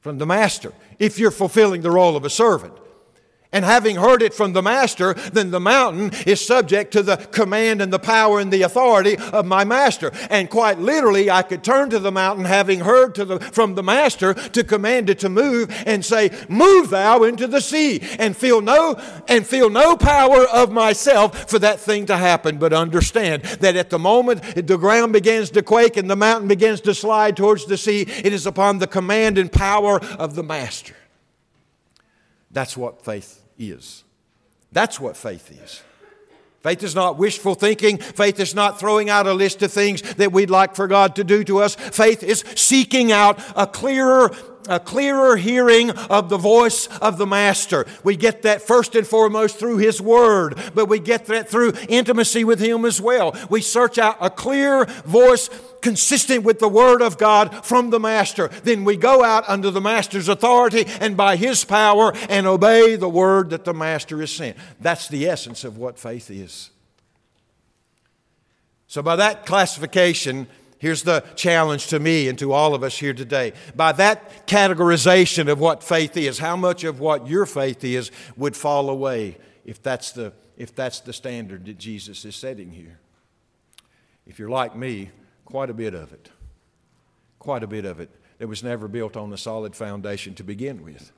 From 0.00 0.18
the 0.18 0.26
master, 0.26 0.72
if 0.98 1.20
you're 1.20 1.30
fulfilling 1.30 1.82
the 1.82 1.92
role 1.92 2.16
of 2.16 2.24
a 2.24 2.30
servant. 2.30 2.74
And 3.56 3.64
having 3.64 3.96
heard 3.96 4.20
it 4.20 4.34
from 4.34 4.52
the 4.52 4.60
master, 4.60 5.14
then 5.14 5.50
the 5.50 5.58
mountain 5.58 6.10
is 6.26 6.44
subject 6.44 6.92
to 6.92 7.02
the 7.02 7.16
command 7.16 7.80
and 7.80 7.90
the 7.90 7.98
power 7.98 8.38
and 8.38 8.52
the 8.52 8.60
authority 8.60 9.16
of 9.16 9.46
my 9.46 9.64
master. 9.64 10.12
And 10.28 10.50
quite 10.50 10.78
literally, 10.78 11.30
I 11.30 11.40
could 11.40 11.64
turn 11.64 11.88
to 11.88 11.98
the 11.98 12.12
mountain, 12.12 12.44
having 12.44 12.80
heard 12.80 13.14
the, 13.14 13.40
from 13.40 13.74
the 13.74 13.82
master, 13.82 14.34
to 14.34 14.62
command 14.62 15.08
it 15.08 15.20
to 15.20 15.30
move 15.30 15.74
and 15.86 16.04
say, 16.04 16.32
Move 16.50 16.90
thou 16.90 17.22
into 17.22 17.46
the 17.46 17.62
sea, 17.62 18.02
and 18.18 18.36
feel 18.36 18.60
no 18.60 19.00
and 19.26 19.46
feel 19.46 19.70
no 19.70 19.96
power 19.96 20.44
of 20.48 20.70
myself 20.70 21.48
for 21.48 21.58
that 21.58 21.80
thing 21.80 22.04
to 22.06 22.18
happen. 22.18 22.58
But 22.58 22.74
understand 22.74 23.42
that 23.60 23.74
at 23.74 23.88
the 23.88 23.98
moment 23.98 24.42
the 24.54 24.76
ground 24.76 25.14
begins 25.14 25.48
to 25.52 25.62
quake 25.62 25.96
and 25.96 26.10
the 26.10 26.14
mountain 26.14 26.46
begins 26.46 26.82
to 26.82 26.94
slide 26.94 27.38
towards 27.38 27.64
the 27.64 27.78
sea, 27.78 28.02
it 28.02 28.34
is 28.34 28.44
upon 28.44 28.80
the 28.80 28.86
command 28.86 29.38
and 29.38 29.50
power 29.50 29.98
of 30.16 30.34
the 30.34 30.42
master. 30.42 30.94
That's 32.50 32.76
what 32.76 33.02
faith 33.02 33.44
is. 33.58 34.04
That's 34.72 35.00
what 35.00 35.16
faith 35.16 35.50
is. 35.64 35.82
Faith 36.62 36.82
is 36.82 36.96
not 36.96 37.16
wishful 37.16 37.54
thinking. 37.54 37.96
Faith 37.96 38.40
is 38.40 38.52
not 38.52 38.80
throwing 38.80 39.08
out 39.08 39.28
a 39.28 39.32
list 39.32 39.62
of 39.62 39.72
things 39.72 40.02
that 40.14 40.32
we'd 40.32 40.50
like 40.50 40.74
for 40.74 40.88
God 40.88 41.14
to 41.14 41.22
do 41.22 41.44
to 41.44 41.58
us. 41.58 41.76
Faith 41.76 42.24
is 42.24 42.44
seeking 42.56 43.12
out 43.12 43.38
a 43.54 43.68
clearer 43.68 44.30
a 44.68 44.80
clearer 44.80 45.36
hearing 45.36 45.90
of 45.90 46.28
the 46.28 46.36
voice 46.36 46.86
of 47.00 47.18
the 47.18 47.26
Master. 47.26 47.86
We 48.02 48.16
get 48.16 48.42
that 48.42 48.62
first 48.62 48.94
and 48.94 49.06
foremost 49.06 49.58
through 49.58 49.78
His 49.78 50.00
Word, 50.00 50.58
but 50.74 50.86
we 50.86 50.98
get 50.98 51.26
that 51.26 51.48
through 51.48 51.74
intimacy 51.88 52.44
with 52.44 52.60
Him 52.60 52.84
as 52.84 53.00
well. 53.00 53.36
We 53.50 53.60
search 53.60 53.98
out 53.98 54.16
a 54.20 54.30
clear 54.30 54.84
voice 55.04 55.48
consistent 55.80 56.42
with 56.42 56.58
the 56.58 56.68
Word 56.68 57.02
of 57.02 57.18
God 57.18 57.64
from 57.64 57.90
the 57.90 58.00
Master. 58.00 58.48
Then 58.48 58.84
we 58.84 58.96
go 58.96 59.22
out 59.22 59.44
under 59.48 59.70
the 59.70 59.80
Master's 59.80 60.28
authority 60.28 60.84
and 61.00 61.16
by 61.16 61.36
His 61.36 61.64
power 61.64 62.12
and 62.28 62.46
obey 62.46 62.96
the 62.96 63.08
Word 63.08 63.50
that 63.50 63.64
the 63.64 63.74
Master 63.74 64.20
has 64.20 64.32
sent. 64.32 64.56
That's 64.80 65.08
the 65.08 65.26
essence 65.28 65.64
of 65.64 65.78
what 65.78 65.98
faith 65.98 66.30
is. 66.30 66.70
So, 68.88 69.02
by 69.02 69.16
that 69.16 69.46
classification, 69.46 70.46
Here's 70.86 71.02
the 71.02 71.24
challenge 71.34 71.88
to 71.88 71.98
me 71.98 72.28
and 72.28 72.38
to 72.38 72.52
all 72.52 72.74
of 72.74 72.82
us 72.82 72.96
here 72.96 73.12
today. 73.12 73.52
By 73.74 73.92
that 73.92 74.46
categorization 74.46 75.50
of 75.50 75.58
what 75.58 75.82
faith 75.82 76.16
is, 76.16 76.38
how 76.38 76.56
much 76.56 76.84
of 76.84 77.00
what 77.00 77.26
your 77.26 77.46
faith 77.46 77.82
is 77.84 78.10
would 78.36 78.56
fall 78.56 78.88
away 78.88 79.38
if 79.64 79.82
that's 79.82 80.12
the, 80.12 80.32
if 80.56 80.74
that's 80.74 81.00
the 81.00 81.12
standard 81.12 81.66
that 81.66 81.78
Jesus 81.78 82.24
is 82.24 82.36
setting 82.36 82.70
here? 82.70 82.98
If 84.26 84.38
you're 84.38 84.48
like 84.48 84.76
me, 84.76 85.10
Quite 85.46 85.70
a 85.70 85.74
bit 85.74 85.94
of 85.94 86.12
it. 86.12 86.28
Quite 87.38 87.62
a 87.62 87.68
bit 87.68 87.84
of 87.84 88.00
it 88.00 88.10
that 88.38 88.48
was 88.48 88.62
never 88.62 88.88
built 88.88 89.16
on 89.16 89.32
a 89.32 89.38
solid 89.38 89.74
foundation 89.74 90.34
to 90.34 90.44
begin 90.44 90.82
with. 90.84 91.12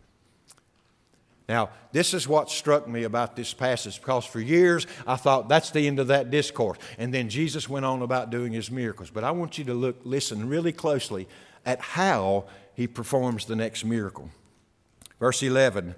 Now, 1.49 1.71
this 1.93 2.13
is 2.13 2.29
what 2.29 2.51
struck 2.51 2.87
me 2.87 3.05
about 3.05 3.35
this 3.35 3.55
passage 3.55 3.99
because 3.99 4.27
for 4.27 4.41
years 4.41 4.87
I 5.07 5.17
thought 5.17 5.49
that's 5.49 5.71
the 5.71 5.87
end 5.87 5.99
of 5.99 6.09
that 6.09 6.31
discourse. 6.31 6.79
And 6.99 7.13
then 7.13 7.31
Jesus 7.31 7.69
went 7.69 7.87
on 7.87 8.03
about 8.03 8.31
doing 8.31 8.53
his 8.53 8.71
miracles. 8.71 9.11
But 9.11 9.25
I 9.25 9.31
want 9.31 9.57
you 9.57 9.65
to 9.65 9.75
look, 9.75 9.97
listen 10.05 10.49
really 10.49 10.73
closely 10.73 11.27
at 11.65 11.81
how 11.81 12.45
he 12.75 12.87
performs 12.87 13.47
the 13.47 13.57
next 13.57 13.85
miracle. 13.85 14.31
Verse 15.19 15.43
11 15.43 15.95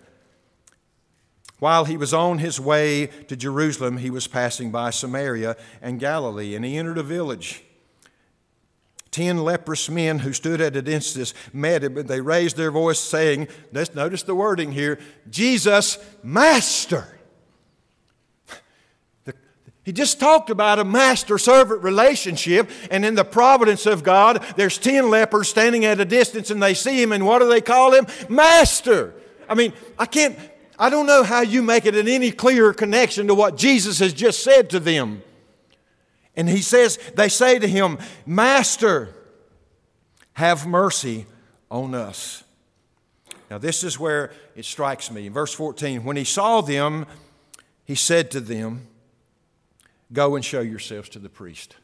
While 1.59 1.85
he 1.85 1.97
was 1.97 2.15
on 2.15 2.39
his 2.39 2.61
way 2.61 3.07
to 3.07 3.35
Jerusalem, 3.35 3.99
he 3.99 4.11
was 4.11 4.29
passing 4.29 4.71
by 4.71 4.91
Samaria 4.91 5.57
and 5.83 5.99
Galilee, 5.99 6.55
and 6.55 6.65
he 6.65 6.77
entered 6.77 6.99
a 6.99 7.03
village 7.03 7.65
Ten 9.11 9.39
leprous 9.39 9.91
men 9.91 10.21
who 10.21 10.33
stood 10.33 10.61
at 10.61 10.77
a 10.77 10.83
distance 10.83 11.35
met 11.53 11.83
him, 11.83 11.97
and 11.97 12.09
they 12.09 12.21
raised 12.21 12.57
their 12.57 12.71
voice, 12.71 13.01
saying, 13.01 13.49
Let's 13.73 13.95
notice 13.95 14.23
the 14.23 14.35
wording 14.35 14.73
here 14.73 14.99
Jesus, 15.29 15.99
Master. 16.23 17.21
He 19.83 19.93
just 19.93 20.21
talked 20.21 20.51
about 20.51 20.79
a 20.79 20.85
master 20.85 21.39
servant 21.39 21.83
relationship, 21.83 22.71
and 22.91 23.05
in 23.05 23.15
the 23.15 23.25
providence 23.25 23.87
of 23.87 24.05
God, 24.05 24.45
there's 24.57 24.79
10 24.79 25.09
lepers 25.09 25.49
standing 25.49 25.85
at 25.85 25.99
a 25.99 26.05
distance 26.05 26.51
and 26.51 26.63
they 26.63 26.75
see 26.75 27.03
him, 27.03 27.13
and 27.13 27.27
what 27.27 27.41
do 27.41 27.49
they 27.49 27.61
call 27.61 27.93
him? 27.93 28.07
Master. 28.29 29.15
I 29.49 29.55
mean, 29.55 29.73
I 29.99 30.07
can't, 30.07 30.39
I 30.79 30.91
don't 30.91 31.07
know 31.07 31.25
how 31.25 31.41
you 31.41 31.63
make 31.63 31.87
it 31.87 31.97
in 31.97 32.07
any 32.07 32.31
clearer 32.31 32.75
connection 32.75 33.27
to 33.27 33.35
what 33.35 33.57
Jesus 33.57 33.99
has 33.99 34.13
just 34.13 34.45
said 34.45 34.71
to 34.71 34.81
them. 34.81 35.23
And 36.41 36.49
he 36.49 36.63
says, 36.63 36.99
they 37.17 37.29
say 37.29 37.59
to 37.59 37.69
him, 37.69 37.99
Master, 38.25 39.15
have 40.33 40.67
mercy 40.67 41.27
on 41.71 41.95
us. 41.95 42.45
Now, 43.51 43.59
this 43.59 43.85
is 43.85 44.01
where 44.01 44.33
it 44.57 44.65
strikes 44.65 45.11
me. 45.11 45.27
In 45.27 45.35
verse 45.35 45.53
14, 45.53 46.03
when 46.03 46.17
he 46.17 46.25
saw 46.25 46.63
them, 46.63 47.05
he 47.85 47.95
said 47.95 48.31
to 48.31 48.41
them, 48.41 48.87
Go 50.15 50.35
and 50.35 50.43
show 50.43 50.63
yourselves 50.63 51.11
to 51.11 51.19
the 51.19 51.29
priest. 51.29 51.77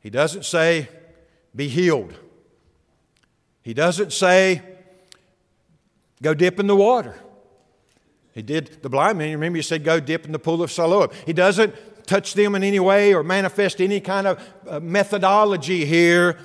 He 0.00 0.08
doesn't 0.08 0.46
say, 0.46 0.88
Be 1.54 1.68
healed. 1.68 2.14
He 3.60 3.74
doesn't 3.74 4.14
say, 4.14 4.62
Go 6.22 6.32
dip 6.32 6.58
in 6.58 6.68
the 6.68 6.76
water. 6.76 7.20
He 8.32 8.40
did 8.40 8.82
the 8.82 8.88
blind 8.88 9.18
man, 9.18 9.32
remember, 9.32 9.58
he 9.58 9.62
said, 9.62 9.84
Go 9.84 10.00
dip 10.00 10.24
in 10.24 10.32
the 10.32 10.38
pool 10.38 10.62
of 10.62 10.72
Siloam. 10.72 11.10
He 11.26 11.34
doesn't 11.34 11.74
touch 12.08 12.34
them 12.34 12.54
in 12.54 12.64
any 12.64 12.80
way 12.80 13.14
or 13.14 13.22
manifest 13.22 13.80
any 13.80 14.00
kind 14.00 14.26
of 14.26 14.54
uh, 14.66 14.80
methodology 14.80 15.84
here. 15.84 16.38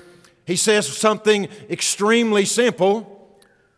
He 0.46 0.56
says 0.56 0.86
something 0.86 1.48
extremely 1.70 2.44
simple, 2.44 3.10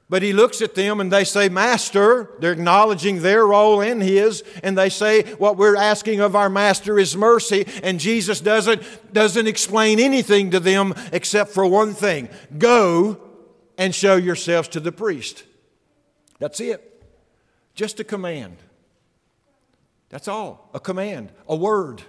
but 0.09 0.23
he 0.23 0.33
looks 0.33 0.61
at 0.61 0.75
them 0.75 1.01
and 1.01 1.13
they 1.13 1.25
say, 1.25 1.49
Master. 1.49 2.31
They're 2.41 2.53
acknowledging 2.53 3.23
their 3.23 3.47
role 3.47 3.81
and 3.81 4.03
his, 4.03 4.43
and 4.63 4.77
they 4.77 4.89
say, 4.89 5.23
What 5.35 5.57
we're 5.57 5.77
asking 5.77 6.21
of 6.21 6.37
our 6.37 6.51
Master 6.51 6.99
is 6.99 7.17
mercy. 7.17 7.67
And 7.83 8.01
Jesus 8.01 8.41
doesn't, 8.41 8.83
doesn't 9.13 9.47
explain 9.47 10.01
anything 10.01 10.51
to 10.51 10.61
them 10.61 10.95
except 11.13 11.53
for 11.53 11.65
one 11.67 11.95
thing 11.95 12.29
go 12.59 13.21
and 13.79 13.95
show 13.95 14.17
yourselves 14.17 14.69
to 14.69 14.81
the 14.81 14.93
priest. 14.93 15.45
That's 16.39 16.61
it. 16.61 17.05
Just 17.75 18.01
a 18.01 18.05
command. 18.05 18.57
That's 20.17 20.29
all. 20.29 20.71
A 20.73 20.81
command, 20.81 21.31
a 21.47 21.55
word. 21.55 22.03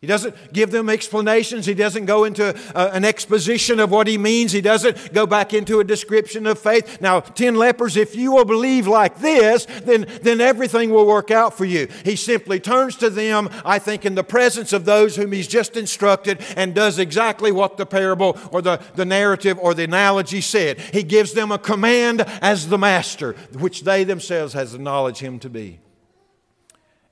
He 0.00 0.06
doesn't 0.06 0.52
give 0.52 0.70
them 0.70 0.88
explanations. 0.88 1.66
He 1.66 1.74
doesn't 1.74 2.06
go 2.06 2.22
into 2.22 2.56
uh, 2.72 2.90
an 2.92 3.04
exposition 3.04 3.80
of 3.80 3.90
what 3.90 4.06
he 4.06 4.16
means. 4.16 4.52
He 4.52 4.60
doesn't 4.60 5.12
go 5.12 5.26
back 5.26 5.52
into 5.52 5.80
a 5.80 5.84
description 5.84 6.46
of 6.46 6.56
faith. 6.56 7.00
Now, 7.00 7.18
10 7.18 7.56
lepers, 7.56 7.96
if 7.96 8.14
you 8.14 8.30
will 8.30 8.44
believe 8.44 8.86
like 8.86 9.18
this, 9.18 9.66
then, 9.82 10.06
then 10.22 10.40
everything 10.40 10.90
will 10.90 11.04
work 11.04 11.32
out 11.32 11.58
for 11.58 11.64
you. 11.64 11.88
He 12.04 12.14
simply 12.14 12.60
turns 12.60 12.94
to 12.98 13.10
them, 13.10 13.50
I 13.64 13.80
think, 13.80 14.04
in 14.04 14.14
the 14.14 14.22
presence 14.22 14.72
of 14.72 14.84
those 14.84 15.16
whom 15.16 15.32
he's 15.32 15.48
just 15.48 15.76
instructed 15.76 16.40
and 16.56 16.76
does 16.76 17.00
exactly 17.00 17.50
what 17.50 17.76
the 17.76 17.86
parable 17.86 18.38
or 18.52 18.62
the, 18.62 18.80
the 18.94 19.04
narrative 19.04 19.58
or 19.58 19.74
the 19.74 19.82
analogy 19.82 20.40
said. 20.40 20.78
He 20.78 21.02
gives 21.02 21.32
them 21.32 21.50
a 21.50 21.58
command 21.58 22.20
as 22.40 22.68
the 22.68 22.78
master, 22.78 23.32
which 23.58 23.82
they 23.82 24.04
themselves 24.04 24.52
has 24.52 24.76
acknowledged 24.76 25.18
him 25.18 25.40
to 25.40 25.50
be. 25.50 25.80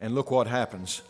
And 0.02 0.16
look 0.16 0.32
what 0.32 0.48
happens. 0.48 1.00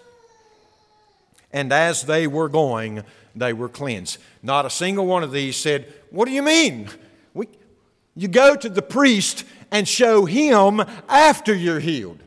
And 1.50 1.72
as 1.72 2.02
they 2.02 2.26
were 2.26 2.50
going, 2.50 3.02
they 3.34 3.54
were 3.54 3.70
cleansed. 3.70 4.18
Not 4.42 4.66
a 4.66 4.70
single 4.70 5.06
one 5.06 5.22
of 5.22 5.32
these 5.32 5.56
said, 5.56 5.90
What 6.10 6.26
do 6.26 6.32
you 6.32 6.42
mean? 6.42 6.88
We, 7.32 7.48
you 8.14 8.28
go 8.28 8.54
to 8.54 8.68
the 8.68 8.82
priest 8.82 9.44
and 9.70 9.88
show 9.88 10.26
him 10.26 10.82
after 11.08 11.54
you're 11.54 11.80
healed. 11.80 12.18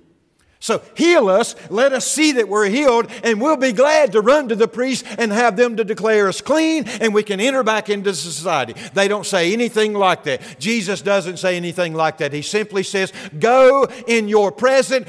So 0.59 0.81
heal 0.95 1.29
us, 1.29 1.55
let 1.69 1.93
us 1.93 2.11
see 2.11 2.31
that 2.33 2.49
we're 2.49 2.67
healed, 2.67 3.11
and 3.23 3.39
we'll 3.39 3.57
be 3.57 3.71
glad 3.71 4.13
to 4.13 4.21
run 4.21 4.49
to 4.49 4.55
the 4.55 4.67
priest 4.67 5.05
and 5.19 5.31
have 5.31 5.57
them 5.57 5.77
to 5.77 5.83
declare 5.83 6.27
us 6.27 6.41
clean, 6.41 6.87
and 6.87 7.13
we 7.13 7.21
can 7.21 7.39
enter 7.39 7.61
back 7.61 7.87
into 7.87 8.15
society. 8.15 8.73
They 8.95 9.07
don't 9.07 9.27
say 9.27 9.53
anything 9.53 9.93
like 9.93 10.23
that. 10.23 10.41
Jesus 10.57 11.03
doesn't 11.03 11.37
say 11.37 11.55
anything 11.55 11.93
like 11.93 12.17
that. 12.17 12.33
He 12.33 12.41
simply 12.41 12.81
says, 12.81 13.13
Go 13.37 13.87
in 14.07 14.27
your 14.27 14.51
present 14.51 15.07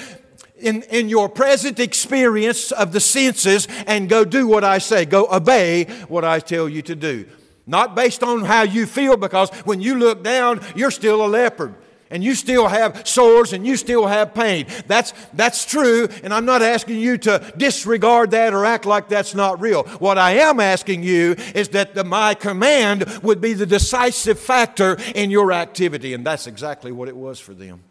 in, 0.58 0.82
in 0.84 1.08
your 1.08 1.28
present 1.28 1.78
experience 1.78 2.72
of 2.72 2.92
the 2.92 3.00
senses 3.00 3.68
and 3.86 4.08
go 4.08 4.24
do 4.24 4.46
what 4.46 4.64
I 4.64 4.78
say. 4.78 5.04
Go 5.04 5.28
obey 5.30 5.84
what 6.08 6.24
I 6.24 6.40
tell 6.40 6.68
you 6.68 6.82
to 6.82 6.94
do. 6.94 7.26
Not 7.66 7.96
based 7.96 8.22
on 8.22 8.44
how 8.44 8.62
you 8.62 8.86
feel, 8.86 9.16
because 9.16 9.50
when 9.64 9.80
you 9.80 9.96
look 9.96 10.22
down, 10.22 10.64
you're 10.76 10.92
still 10.92 11.24
a 11.24 11.26
leper. 11.26 11.74
And 12.08 12.22
you 12.22 12.36
still 12.36 12.68
have 12.68 13.06
sores 13.08 13.52
and 13.52 13.66
you 13.66 13.76
still 13.76 14.06
have 14.06 14.32
pain. 14.32 14.66
That's, 14.86 15.12
that's 15.32 15.64
true, 15.64 16.06
and 16.22 16.32
I'm 16.32 16.44
not 16.44 16.62
asking 16.62 17.00
you 17.00 17.18
to 17.18 17.52
disregard 17.56 18.30
that 18.30 18.54
or 18.54 18.64
act 18.64 18.86
like 18.86 19.08
that's 19.08 19.34
not 19.34 19.60
real. 19.60 19.82
What 19.98 20.16
I 20.16 20.34
am 20.34 20.60
asking 20.60 21.02
you 21.02 21.34
is 21.52 21.70
that 21.70 21.96
the, 21.96 22.04
my 22.04 22.34
command 22.34 23.06
would 23.24 23.40
be 23.40 23.54
the 23.54 23.66
decisive 23.66 24.38
factor 24.38 24.96
in 25.16 25.32
your 25.32 25.50
activity, 25.50 26.14
and 26.14 26.24
that's 26.24 26.46
exactly 26.46 26.92
what 26.92 27.08
it 27.08 27.16
was 27.16 27.40
for 27.40 27.54
them 27.54 27.82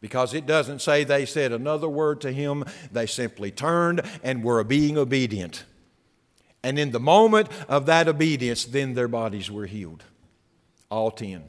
because 0.00 0.34
it 0.34 0.46
doesn't 0.46 0.80
say 0.80 1.04
they 1.04 1.26
said 1.26 1.52
another 1.52 1.88
word 1.88 2.20
to 2.20 2.32
him. 2.32 2.64
They 2.92 3.06
simply 3.06 3.50
turned 3.50 4.02
and 4.22 4.44
were 4.44 4.62
being 4.64 4.96
obedient. 4.96 5.64
And 6.62 6.78
in 6.78 6.90
the 6.90 7.00
moment 7.00 7.48
of 7.68 7.86
that 7.86 8.08
obedience, 8.08 8.64
then 8.64 8.94
their 8.94 9.08
bodies 9.08 9.50
were 9.50 9.66
healed. 9.66 10.04
All 10.90 11.10
ten. 11.10 11.44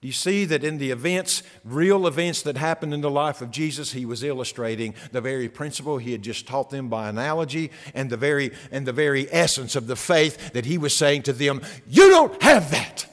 Do 0.00 0.06
you 0.06 0.12
see 0.12 0.44
that 0.44 0.62
in 0.62 0.78
the 0.78 0.92
events, 0.92 1.42
real 1.64 2.06
events 2.06 2.42
that 2.42 2.56
happened 2.56 2.94
in 2.94 3.00
the 3.00 3.10
life 3.10 3.42
of 3.42 3.50
Jesus, 3.50 3.92
he 3.92 4.06
was 4.06 4.22
illustrating 4.22 4.94
the 5.10 5.20
very 5.20 5.48
principle 5.48 5.98
he 5.98 6.12
had 6.12 6.22
just 6.22 6.46
taught 6.46 6.70
them 6.70 6.88
by 6.88 7.08
analogy 7.08 7.72
and 7.94 8.08
the 8.08 8.16
very, 8.16 8.52
and 8.70 8.86
the 8.86 8.92
very 8.92 9.26
essence 9.32 9.74
of 9.74 9.88
the 9.88 9.96
faith 9.96 10.52
that 10.52 10.66
he 10.66 10.78
was 10.78 10.96
saying 10.96 11.22
to 11.22 11.32
them, 11.32 11.62
You 11.88 12.10
don't 12.10 12.40
have 12.44 12.70
that. 12.70 13.07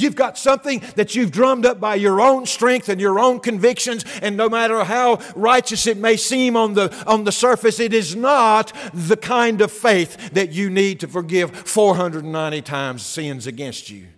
You've 0.00 0.16
got 0.16 0.38
something 0.38 0.82
that 0.96 1.14
you've 1.14 1.30
drummed 1.30 1.66
up 1.66 1.80
by 1.80 1.96
your 1.96 2.20
own 2.20 2.46
strength 2.46 2.88
and 2.88 3.00
your 3.00 3.18
own 3.18 3.40
convictions, 3.40 4.04
and 4.22 4.36
no 4.36 4.48
matter 4.48 4.84
how 4.84 5.18
righteous 5.34 5.86
it 5.86 5.96
may 5.96 6.16
seem 6.16 6.56
on 6.56 6.74
the, 6.74 6.94
on 7.06 7.24
the 7.24 7.32
surface, 7.32 7.80
it 7.80 7.92
is 7.92 8.16
not 8.16 8.72
the 8.94 9.16
kind 9.16 9.60
of 9.60 9.70
faith 9.70 10.32
that 10.32 10.52
you 10.52 10.70
need 10.70 11.00
to 11.00 11.08
forgive 11.08 11.50
490 11.50 12.62
times 12.62 13.02
sins 13.04 13.46
against 13.46 13.90
you. 13.90 14.08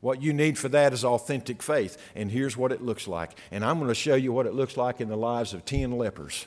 What 0.00 0.22
you 0.22 0.32
need 0.32 0.56
for 0.56 0.68
that 0.68 0.92
is 0.92 1.04
authentic 1.04 1.62
faith. 1.62 1.96
And 2.14 2.30
here's 2.30 2.56
what 2.56 2.70
it 2.70 2.82
looks 2.82 3.08
like. 3.08 3.36
And 3.50 3.64
I'm 3.64 3.78
going 3.78 3.88
to 3.88 3.94
show 3.94 4.14
you 4.14 4.32
what 4.32 4.46
it 4.46 4.54
looks 4.54 4.76
like 4.76 5.00
in 5.00 5.08
the 5.08 5.16
lives 5.16 5.52
of 5.52 5.64
10 5.64 5.92
lepers. 5.92 6.46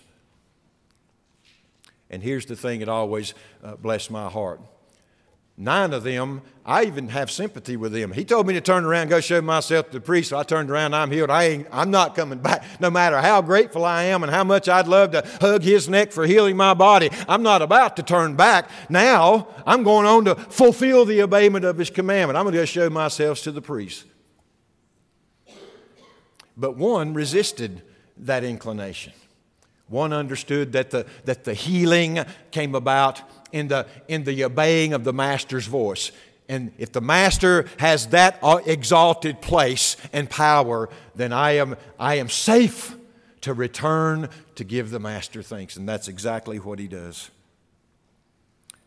And 2.09 2.23
here's 2.23 2.45
the 2.45 2.55
thing 2.55 2.79
that 2.79 2.89
always 2.89 3.33
uh, 3.63 3.75
blessed 3.75 4.11
my 4.11 4.29
heart 4.29 4.61
Nine 5.61 5.91
of 5.91 6.03
them, 6.03 6.41
I 6.65 6.85
even 6.85 7.09
have 7.09 7.29
sympathy 7.29 7.75
with 7.75 7.91
them. 7.91 8.13
He 8.13 8.23
told 8.23 8.47
me 8.47 8.53
to 8.53 8.61
turn 8.61 8.85
around 8.85 9.09
go 9.09 9.19
show 9.19 9.41
myself 9.41 9.87
to 9.87 9.91
the 9.91 9.99
priest, 9.99 10.29
so 10.29 10.37
I 10.37 10.43
turned 10.43 10.71
around, 10.71 10.95
I'm 10.95 11.11
healed. 11.11 11.29
I 11.29 11.43
ain't, 11.43 11.67
I'm 11.69 11.91
not 11.91 12.15
coming 12.15 12.39
back. 12.39 12.63
No 12.79 12.89
matter 12.89 13.19
how 13.19 13.41
grateful 13.41 13.83
I 13.83 14.03
am 14.03 14.23
and 14.23 14.31
how 14.31 14.45
much 14.45 14.69
I'd 14.69 14.87
love 14.87 15.11
to 15.11 15.27
hug 15.41 15.61
his 15.61 15.89
neck 15.89 16.13
for 16.13 16.25
healing 16.25 16.55
my 16.55 16.73
body, 16.73 17.09
I'm 17.27 17.43
not 17.43 17.61
about 17.61 17.97
to 17.97 18.03
turn 18.03 18.37
back. 18.37 18.69
Now, 18.89 19.49
I'm 19.67 19.83
going 19.83 20.05
on 20.05 20.23
to 20.25 20.35
fulfill 20.35 21.03
the 21.03 21.21
obeyment 21.23 21.65
of 21.65 21.77
his 21.77 21.89
commandment. 21.89 22.37
I'm 22.37 22.45
going 22.45 22.53
to 22.53 22.61
go 22.61 22.65
show 22.65 22.89
myself 22.89 23.41
to 23.41 23.51
the 23.51 23.61
priest. 23.61 24.05
But 26.55 26.77
one 26.77 27.13
resisted 27.13 27.81
that 28.15 28.45
inclination. 28.45 29.11
One 29.89 30.13
understood 30.13 30.71
that 30.71 30.91
the, 30.91 31.05
that 31.25 31.43
the 31.43 31.53
healing 31.53 32.19
came 32.51 32.75
about 32.75 33.21
in 33.51 33.67
the, 33.67 33.87
in 34.07 34.23
the 34.23 34.43
obeying 34.43 34.93
of 34.93 35.03
the 35.03 35.13
master's 35.13 35.67
voice. 35.67 36.11
And 36.49 36.71
if 36.79 36.91
the 36.91 37.01
master 37.01 37.67
has 37.77 38.07
that 38.07 38.39
uh, 38.41 38.59
exalted 38.65 39.39
place 39.39 39.95
and 40.11 40.27
power, 40.27 40.89
then 41.15 41.31
I 41.31 41.51
am, 41.51 41.77
I 41.99 42.15
am 42.15 42.27
safe 42.27 42.97
to 43.41 43.53
return 43.53 44.29
to 44.55 44.63
give 44.63 44.89
the 44.89 44.99
master 44.99 45.43
thanks. 45.43 45.77
And 45.77 45.87
that's 45.87 46.07
exactly 46.07 46.57
what 46.57 46.79
he 46.79 46.87
does. 46.87 47.29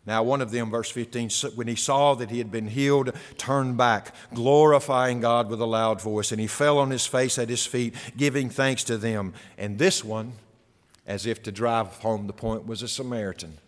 Now, 0.04 0.24
one 0.24 0.40
of 0.40 0.50
them, 0.50 0.68
verse 0.70 0.90
15, 0.90 1.30
when 1.54 1.68
he 1.68 1.76
saw 1.76 2.14
that 2.14 2.30
he 2.30 2.38
had 2.38 2.50
been 2.50 2.66
healed, 2.66 3.12
turned 3.38 3.76
back, 3.76 4.12
glorifying 4.34 5.20
God 5.20 5.48
with 5.48 5.60
a 5.60 5.66
loud 5.66 6.02
voice, 6.02 6.32
and 6.32 6.40
he 6.40 6.48
fell 6.48 6.78
on 6.78 6.90
his 6.90 7.06
face 7.06 7.38
at 7.38 7.48
his 7.48 7.64
feet, 7.64 7.94
giving 8.16 8.50
thanks 8.50 8.82
to 8.84 8.98
them. 8.98 9.32
And 9.56 9.78
this 9.78 10.02
one, 10.02 10.32
as 11.06 11.24
if 11.24 11.44
to 11.44 11.52
drive 11.52 11.98
home 11.98 12.26
the 12.26 12.32
point, 12.32 12.66
was 12.66 12.82
a 12.82 12.88
Samaritan 12.88 13.58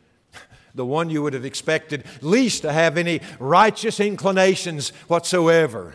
the 0.75 0.85
one 0.85 1.11
you 1.11 1.23
would 1.23 1.35
have 1.35 1.45
expected 1.45 2.05
least 2.21 2.63
to 2.63 2.73
have 2.73 2.97
any 2.97 3.21
righteous 3.39 4.01
inclinations 4.01 4.91
whatsoever. 5.09 5.95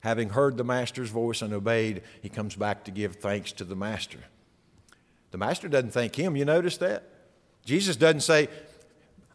Having 0.00 0.30
heard 0.30 0.56
the 0.56 0.64
master's 0.64 1.10
voice 1.10 1.42
and 1.42 1.52
obeyed, 1.52 2.02
he 2.22 2.28
comes 2.28 2.56
back 2.56 2.84
to 2.84 2.90
give 2.90 3.16
thanks 3.16 3.52
to 3.52 3.64
the 3.64 3.76
master. 3.76 4.18
The 5.30 5.38
master 5.38 5.68
doesn't 5.68 5.92
thank 5.92 6.16
him. 6.16 6.36
You 6.36 6.44
notice 6.44 6.76
that? 6.78 7.04
Jesus 7.64 7.96
doesn't 7.96 8.22
say, 8.22 8.48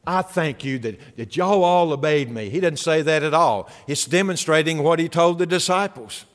I 0.07 0.21
thank 0.21 0.63
you 0.63 0.77
that, 0.79 1.17
that 1.17 1.35
y'all 1.35 1.63
all 1.63 1.91
obeyed 1.91 2.29
me. 2.29 2.49
He 2.49 2.59
doesn't 2.59 2.77
say 2.77 3.01
that 3.01 3.23
at 3.23 3.33
all. 3.33 3.69
It's 3.87 4.05
demonstrating 4.05 4.83
what 4.83 4.99
he 4.99 5.09
told 5.09 5.39
the 5.39 5.45
disciples. 5.45 6.25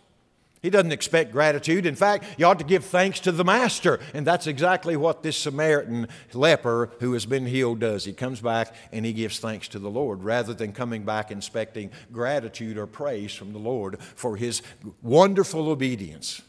He 0.62 0.68
doesn't 0.68 0.92
expect 0.92 1.32
gratitude. 1.32 1.86
In 1.86 1.94
fact, 1.94 2.24
you 2.36 2.44
ought 2.44 2.58
to 2.58 2.64
give 2.64 2.84
thanks 2.84 3.18
to 3.20 3.32
the 3.32 3.44
Master. 3.44 3.98
And 4.12 4.26
that's 4.26 4.46
exactly 4.46 4.94
what 4.94 5.22
this 5.22 5.38
Samaritan 5.38 6.08
leper 6.34 6.90
who 7.00 7.14
has 7.14 7.24
been 7.24 7.46
healed 7.46 7.80
does. 7.80 8.04
He 8.04 8.12
comes 8.12 8.40
back 8.40 8.74
and 8.92 9.06
he 9.06 9.14
gives 9.14 9.38
thanks 9.38 9.68
to 9.68 9.78
the 9.78 9.90
Lord 9.90 10.22
rather 10.22 10.52
than 10.52 10.72
coming 10.72 11.04
back 11.04 11.30
expecting 11.30 11.90
gratitude 12.12 12.76
or 12.76 12.86
praise 12.86 13.34
from 13.34 13.52
the 13.52 13.58
Lord 13.58 14.00
for 14.02 14.36
his 14.36 14.60
wonderful 15.00 15.70
obedience. 15.70 16.42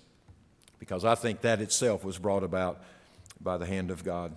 Because 0.77 1.05
I 1.05 1.15
think 1.15 1.41
that 1.41 1.61
itself 1.61 2.03
was 2.03 2.17
brought 2.17 2.43
about 2.43 2.81
by 3.39 3.57
the 3.57 3.65
hand 3.65 3.91
of 3.91 4.03
God. 4.03 4.35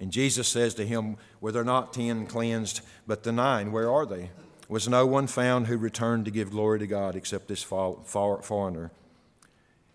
And 0.00 0.10
Jesus 0.10 0.48
says 0.48 0.74
to 0.74 0.86
him, 0.86 1.18
Were 1.40 1.52
there 1.52 1.62
not 1.62 1.92
ten 1.92 2.26
cleansed, 2.26 2.80
but 3.06 3.22
the 3.22 3.32
nine? 3.32 3.70
Where 3.70 3.90
are 3.90 4.06
they? 4.06 4.30
Was 4.70 4.88
no 4.88 5.04
one 5.04 5.26
found 5.26 5.66
who 5.66 5.76
returned 5.76 6.24
to 6.24 6.30
give 6.30 6.52
glory 6.52 6.78
to 6.78 6.86
God 6.86 7.16
except 7.16 7.48
this 7.48 7.62
foreigner. 7.62 8.92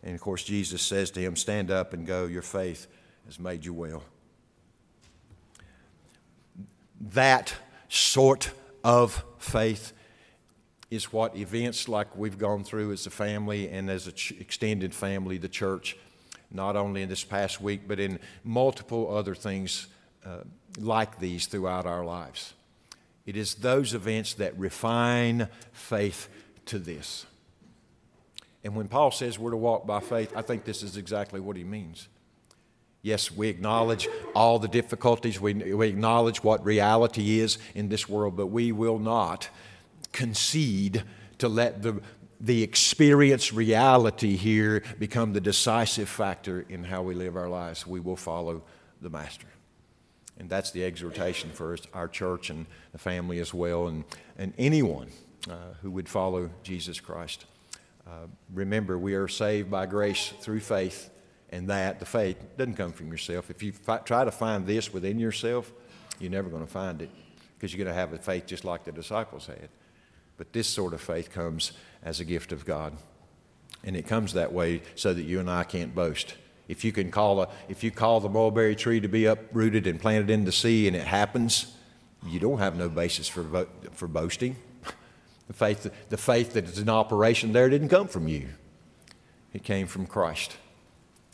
And 0.04 0.14
of 0.14 0.22
course, 0.22 0.44
Jesus 0.44 0.82
says 0.82 1.10
to 1.12 1.22
him, 1.22 1.38
Stand 1.38 1.72
up 1.72 1.94
and 1.94 2.06
go, 2.06 2.26
your 2.26 2.42
faith 2.42 2.88
has 3.26 3.40
made 3.40 3.64
you 3.64 3.74
well. 3.74 4.04
That 7.00 7.56
sort 7.88 8.52
of 8.84 9.24
faith 9.40 9.94
is 10.92 11.12
what 11.12 11.38
events 11.38 11.88
like 11.88 12.16
we've 12.16 12.38
gone 12.38 12.64
through 12.64 12.92
as 12.92 13.08
a 13.08 13.10
family 13.10 13.70
and 13.70 13.90
as 13.90 14.08
an 14.08 14.14
ch- 14.14 14.34
extended 14.40 14.94
family, 14.94 15.38
the 15.38 15.50
church, 15.50 15.96
not 16.52 16.76
only 16.76 17.02
in 17.02 17.10
this 17.10 17.24
past 17.24 17.62
week, 17.62 17.88
but 17.88 18.00
in 18.00 18.20
multiple 18.44 19.16
other 19.16 19.36
things 19.36 19.88
uh, 20.26 20.40
like 20.78 21.20
these 21.20 21.48
throughout 21.48 21.86
our 21.86 22.04
lives. 22.04 22.54
It 23.26 23.36
is 23.36 23.56
those 23.56 23.94
events 23.94 24.36
that 24.36 24.58
refine 24.58 25.50
faith 25.72 26.30
to 26.68 26.80
this. 26.80 27.26
And 28.64 28.76
when 28.76 28.88
Paul 28.88 29.12
says 29.12 29.38
we're 29.38 29.52
to 29.52 29.58
walk 29.58 29.86
by 29.86 30.00
faith, 30.00 30.34
I 30.36 30.42
think 30.42 30.66
this 30.66 30.84
is 30.84 30.98
exactly 30.98 31.40
what 31.40 31.56
he 31.56 31.64
means. 31.64 32.08
Yes, 33.04 33.32
we 33.32 33.50
acknowledge 33.50 34.08
all 34.34 34.58
the 34.58 34.68
difficulties, 34.68 35.40
we, 35.40 35.54
we 35.54 35.88
acknowledge 35.88 36.44
what 36.44 36.66
reality 36.66 37.40
is 37.40 37.60
in 37.76 37.90
this 37.90 38.10
world, 38.10 38.36
but 38.36 38.48
we 38.48 38.72
will 38.72 38.98
not 38.98 39.50
concede 40.12 41.04
to 41.38 41.48
let 41.48 41.84
the, 41.84 42.02
the 42.42 42.64
experienced 42.64 43.52
reality 43.52 44.36
here 44.36 44.82
become 44.98 45.34
the 45.34 45.42
decisive 45.42 46.10
factor 46.10 46.66
in 46.68 46.84
how 46.84 47.04
we 47.04 47.14
live 47.14 47.36
our 47.36 47.50
lives. 47.50 47.86
We 47.86 48.00
will 48.00 48.16
follow 48.16 48.64
the 49.02 49.12
Master. 49.12 49.48
And 50.38 50.50
that's 50.50 50.72
the 50.72 50.84
exhortation 50.84 51.50
for 51.52 51.78
our 51.94 52.08
church 52.08 52.50
and 52.50 52.66
the 52.92 52.98
family 52.98 53.40
as 53.40 53.54
well, 53.54 53.88
and, 53.88 54.04
and 54.38 54.54
anyone 54.58 55.10
uh, 55.50 55.74
who 55.82 55.92
would 55.92 56.10
follow 56.10 56.50
Jesus 56.64 57.00
Christ. 57.00 57.46
Uh, 58.06 58.28
remember, 58.54 58.98
we 58.98 59.16
are 59.16 59.28
saved 59.28 59.72
by 59.72 59.86
grace 59.86 60.34
through 60.42 60.60
faith, 60.60 61.10
and 61.50 61.70
that, 61.70 62.00
the 62.00 62.06
faith, 62.06 62.38
doesn't 62.58 62.76
come 62.76 62.92
from 62.92 63.12
yourself. 63.12 63.50
If 63.50 63.64
you 63.64 63.72
fi- 63.72 64.00
try 64.00 64.26
to 64.26 64.32
find 64.32 64.68
this 64.68 64.94
within 64.94 65.20
yourself, 65.20 65.72
you're 66.20 66.32
never 66.32 66.50
going 66.50 66.66
to 66.66 66.72
find 66.72 67.02
it 67.02 67.10
because 67.56 67.74
you're 67.74 67.84
going 67.84 67.94
to 67.94 68.00
have 68.00 68.14
a 68.14 68.18
faith 68.18 68.46
just 68.46 68.66
like 68.66 68.84
the 68.84 68.92
disciples 68.92 69.48
had. 69.48 69.70
But 70.38 70.52
this 70.54 70.68
sort 70.68 70.94
of 70.94 71.02
faith 71.02 71.32
comes 71.32 71.72
as 72.04 72.20
a 72.20 72.26
gift 72.26 72.52
of 72.52 72.66
God. 72.66 72.94
And 73.84 73.96
it 73.96 74.08
comes 74.08 74.34
that 74.34 74.52
way 74.52 74.82
so 74.96 75.14
that 75.14 75.24
you 75.24 75.40
and 75.40 75.50
I 75.50 75.64
can't 75.64 75.96
boast. 75.96 76.36
If 76.68 76.84
you 76.84 76.92
can 76.92 77.12
call 77.12 77.42
a, 77.42 77.50
if 77.70 77.84
you 77.84 77.92
call 77.92 78.20
the 78.20 78.30
mulberry 78.30 78.76
tree 78.76 79.00
to 79.00 79.08
be 79.08 79.26
uprooted 79.26 79.86
and 79.88 80.00
planted 80.00 80.30
in 80.30 80.46
the 80.46 80.52
sea 80.52 80.88
and 80.88 80.96
it 80.96 81.06
happens, 81.06 81.76
you 82.26 82.40
don't 82.40 82.60
have 82.60 82.76
no 82.76 82.90
basis 82.90 83.28
for, 83.28 83.68
for 83.94 84.08
boasting. 84.08 84.56
The 85.48 85.54
faith, 85.54 85.92
the 86.10 86.18
faith 86.18 86.54
that 86.54 86.64
is 86.64 86.80
in 86.80 86.90
operation 86.90 87.54
there 87.54 87.70
didn't 87.70 87.90
come 87.90 88.08
from 88.08 88.28
you. 88.28 88.48
It 89.54 89.64
came 89.64 89.86
from 89.86 90.08
Christ. 90.08 90.58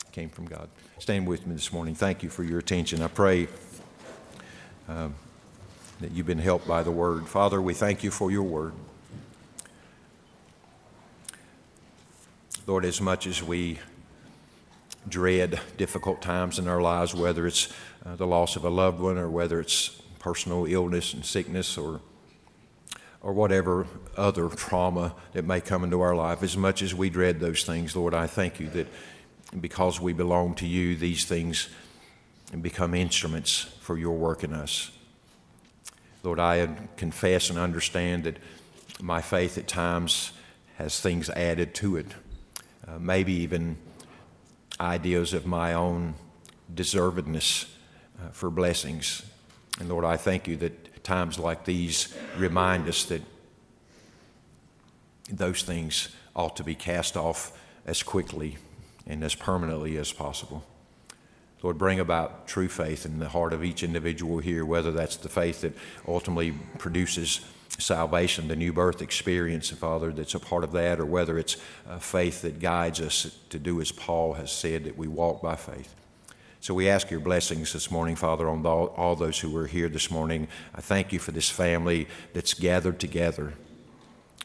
It 0.06 0.12
came 0.12 0.28
from 0.28 0.48
God. 0.48 0.68
Stand 1.00 1.26
with 1.26 1.48
me 1.48 1.54
this 1.54 1.72
morning. 1.72 1.96
Thank 1.96 2.22
you 2.22 2.30
for 2.30 2.44
your 2.44 2.60
attention. 2.60 3.02
I 3.02 3.08
pray 3.08 3.48
um, 4.90 5.16
that 6.02 6.12
you've 6.12 6.26
been 6.26 6.40
helped 6.40 6.68
by 6.68 6.84
the 6.84 6.92
word. 6.92 7.26
Father, 7.30 7.62
we 7.62 7.74
thank 7.74 8.04
you 8.04 8.12
for 8.12 8.30
your 8.30 8.44
word. 8.44 8.74
Lord, 12.68 12.84
as 12.84 13.00
much 13.00 13.28
as 13.28 13.42
we 13.42 13.80
dread 15.08 15.60
difficult 15.78 16.22
times 16.22 16.60
in 16.60 16.68
our 16.68 16.82
lives, 16.82 17.14
whether 17.14 17.48
it's 17.48 17.72
uh, 18.06 18.16
the 18.16 18.28
loss 18.28 18.56
of 18.56 18.64
a 18.64 18.70
loved 18.70 19.00
one 19.00 19.18
or 19.18 19.30
whether 19.30 19.60
it's 19.60 19.90
personal 20.20 20.66
illness 20.66 21.14
and 21.14 21.26
sickness 21.26 21.78
or 21.78 22.02
or 23.22 23.34
whatever 23.34 23.86
other 24.18 24.50
trauma 24.50 25.14
that 25.34 25.46
may 25.46 25.62
come 25.62 25.84
into 25.84 26.02
our 26.02 26.16
life. 26.16 26.42
As 26.42 26.58
much 26.58 26.82
as 26.82 26.96
we 26.96 27.10
dread 27.10 27.40
those 27.40 27.64
things, 27.64 27.96
Lord, 27.96 28.14
I 28.14 28.28
thank 28.28 28.60
you 28.60 28.68
that 28.70 28.88
because 29.60 30.00
we 30.00 30.14
belong 30.14 30.56
to 30.56 30.68
you, 30.68 30.96
these 30.96 31.26
things 31.26 31.70
become 32.62 32.94
instruments 32.94 33.60
for 33.82 33.98
your 33.98 34.18
work 34.18 34.44
in 34.44 34.54
us. 34.54 34.92
Lord, 36.24 36.40
I 36.40 36.68
confess 36.98 37.50
and 37.50 37.60
understand 37.60 38.24
that 38.24 38.38
my 39.00 39.22
faith 39.22 39.58
at 39.58 39.68
times 39.68 40.32
has 40.78 41.00
things 41.00 41.30
added 41.30 41.74
to 41.76 41.98
it, 41.98 42.08
uh, 42.88 42.98
maybe 43.00 43.34
even 43.34 43.78
ideas 44.82 45.34
of 45.34 45.46
my 45.46 45.74
own 45.74 46.16
deservedness 46.74 47.70
uh, 48.20 48.30
for 48.32 48.50
blessings. 48.50 49.24
And 49.80 49.88
Lord, 49.88 50.04
I 50.04 50.18
thank 50.18 50.48
you 50.48 50.56
that 50.58 51.04
times 51.04 51.40
like 51.40 51.66
these 51.66 52.16
remind 52.38 52.88
us 52.88 53.06
that 53.06 53.22
those 55.30 55.64
things 55.64 56.10
ought 56.36 56.56
to 56.58 56.64
be 56.64 56.76
cast 56.76 57.16
off 57.16 57.58
as 57.86 58.04
quickly 58.04 58.58
and 59.08 59.24
as 59.24 59.36
permanently 59.36 59.98
as 59.98 60.12
possible. 60.12 60.64
Lord, 61.64 61.78
bring 61.78 62.00
about 62.00 62.48
true 62.48 62.68
faith 62.68 63.06
in 63.06 63.20
the 63.20 63.30
heart 63.30 63.54
of 63.54 63.64
each 63.64 63.84
individual 63.84 64.40
here, 64.40 64.66
whether 64.66 64.92
that's 64.92 65.18
the 65.18 65.30
faith 65.30 65.62
that 65.62 65.74
ultimately 66.08 66.54
produces 66.80 67.42
salvation, 67.78 68.48
the 68.48 68.56
new 68.56 68.74
birth 68.74 69.02
experience, 69.02 69.70
Father, 69.70 70.12
that's 70.12 70.36
a 70.36 70.40
part 70.40 70.64
of 70.64 70.72
that, 70.74 71.00
or 71.00 71.06
whether 71.06 71.38
it's 71.38 71.58
uh, 71.90 72.00
faith 72.00 72.42
that 72.42 72.60
guides 72.60 73.00
us 73.00 73.36
to 73.50 73.60
do 73.60 73.82
as 73.82 73.92
Paul 73.92 74.34
has 74.34 74.52
said, 74.52 74.84
that 74.84 74.98
we 74.98 75.08
walk 75.08 75.42
by 75.42 75.56
faith. 75.56 75.96
So 76.60 76.76
we 76.76 76.90
ask 76.90 77.10
your 77.10 77.20
blessings 77.20 77.74
this 77.74 77.90
morning, 77.90 78.16
Father, 78.16 78.48
on 78.48 78.64
all, 78.66 78.88
all 78.98 79.16
those 79.16 79.40
who 79.40 79.56
are 79.58 79.66
here 79.66 79.90
this 79.90 80.12
morning. 80.12 80.48
I 80.76 80.82
thank 80.82 81.12
you 81.12 81.18
for 81.18 81.32
this 81.32 81.50
family 81.50 82.08
that's 82.34 82.54
gathered 82.54 83.00
together 83.00 83.54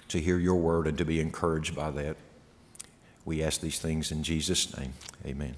to 0.09 0.19
hear 0.19 0.39
your 0.39 0.57
word 0.57 0.87
and 0.87 0.97
to 0.97 1.05
be 1.05 1.21
encouraged 1.21 1.77
by 1.77 1.91
that. 1.91 2.17
We 3.27 3.43
ask 3.43 3.61
these 3.61 3.79
things 3.79 4.13
in 4.13 4.23
Jesus' 4.23 4.75
name. 4.79 4.95
Amen. 5.27 5.57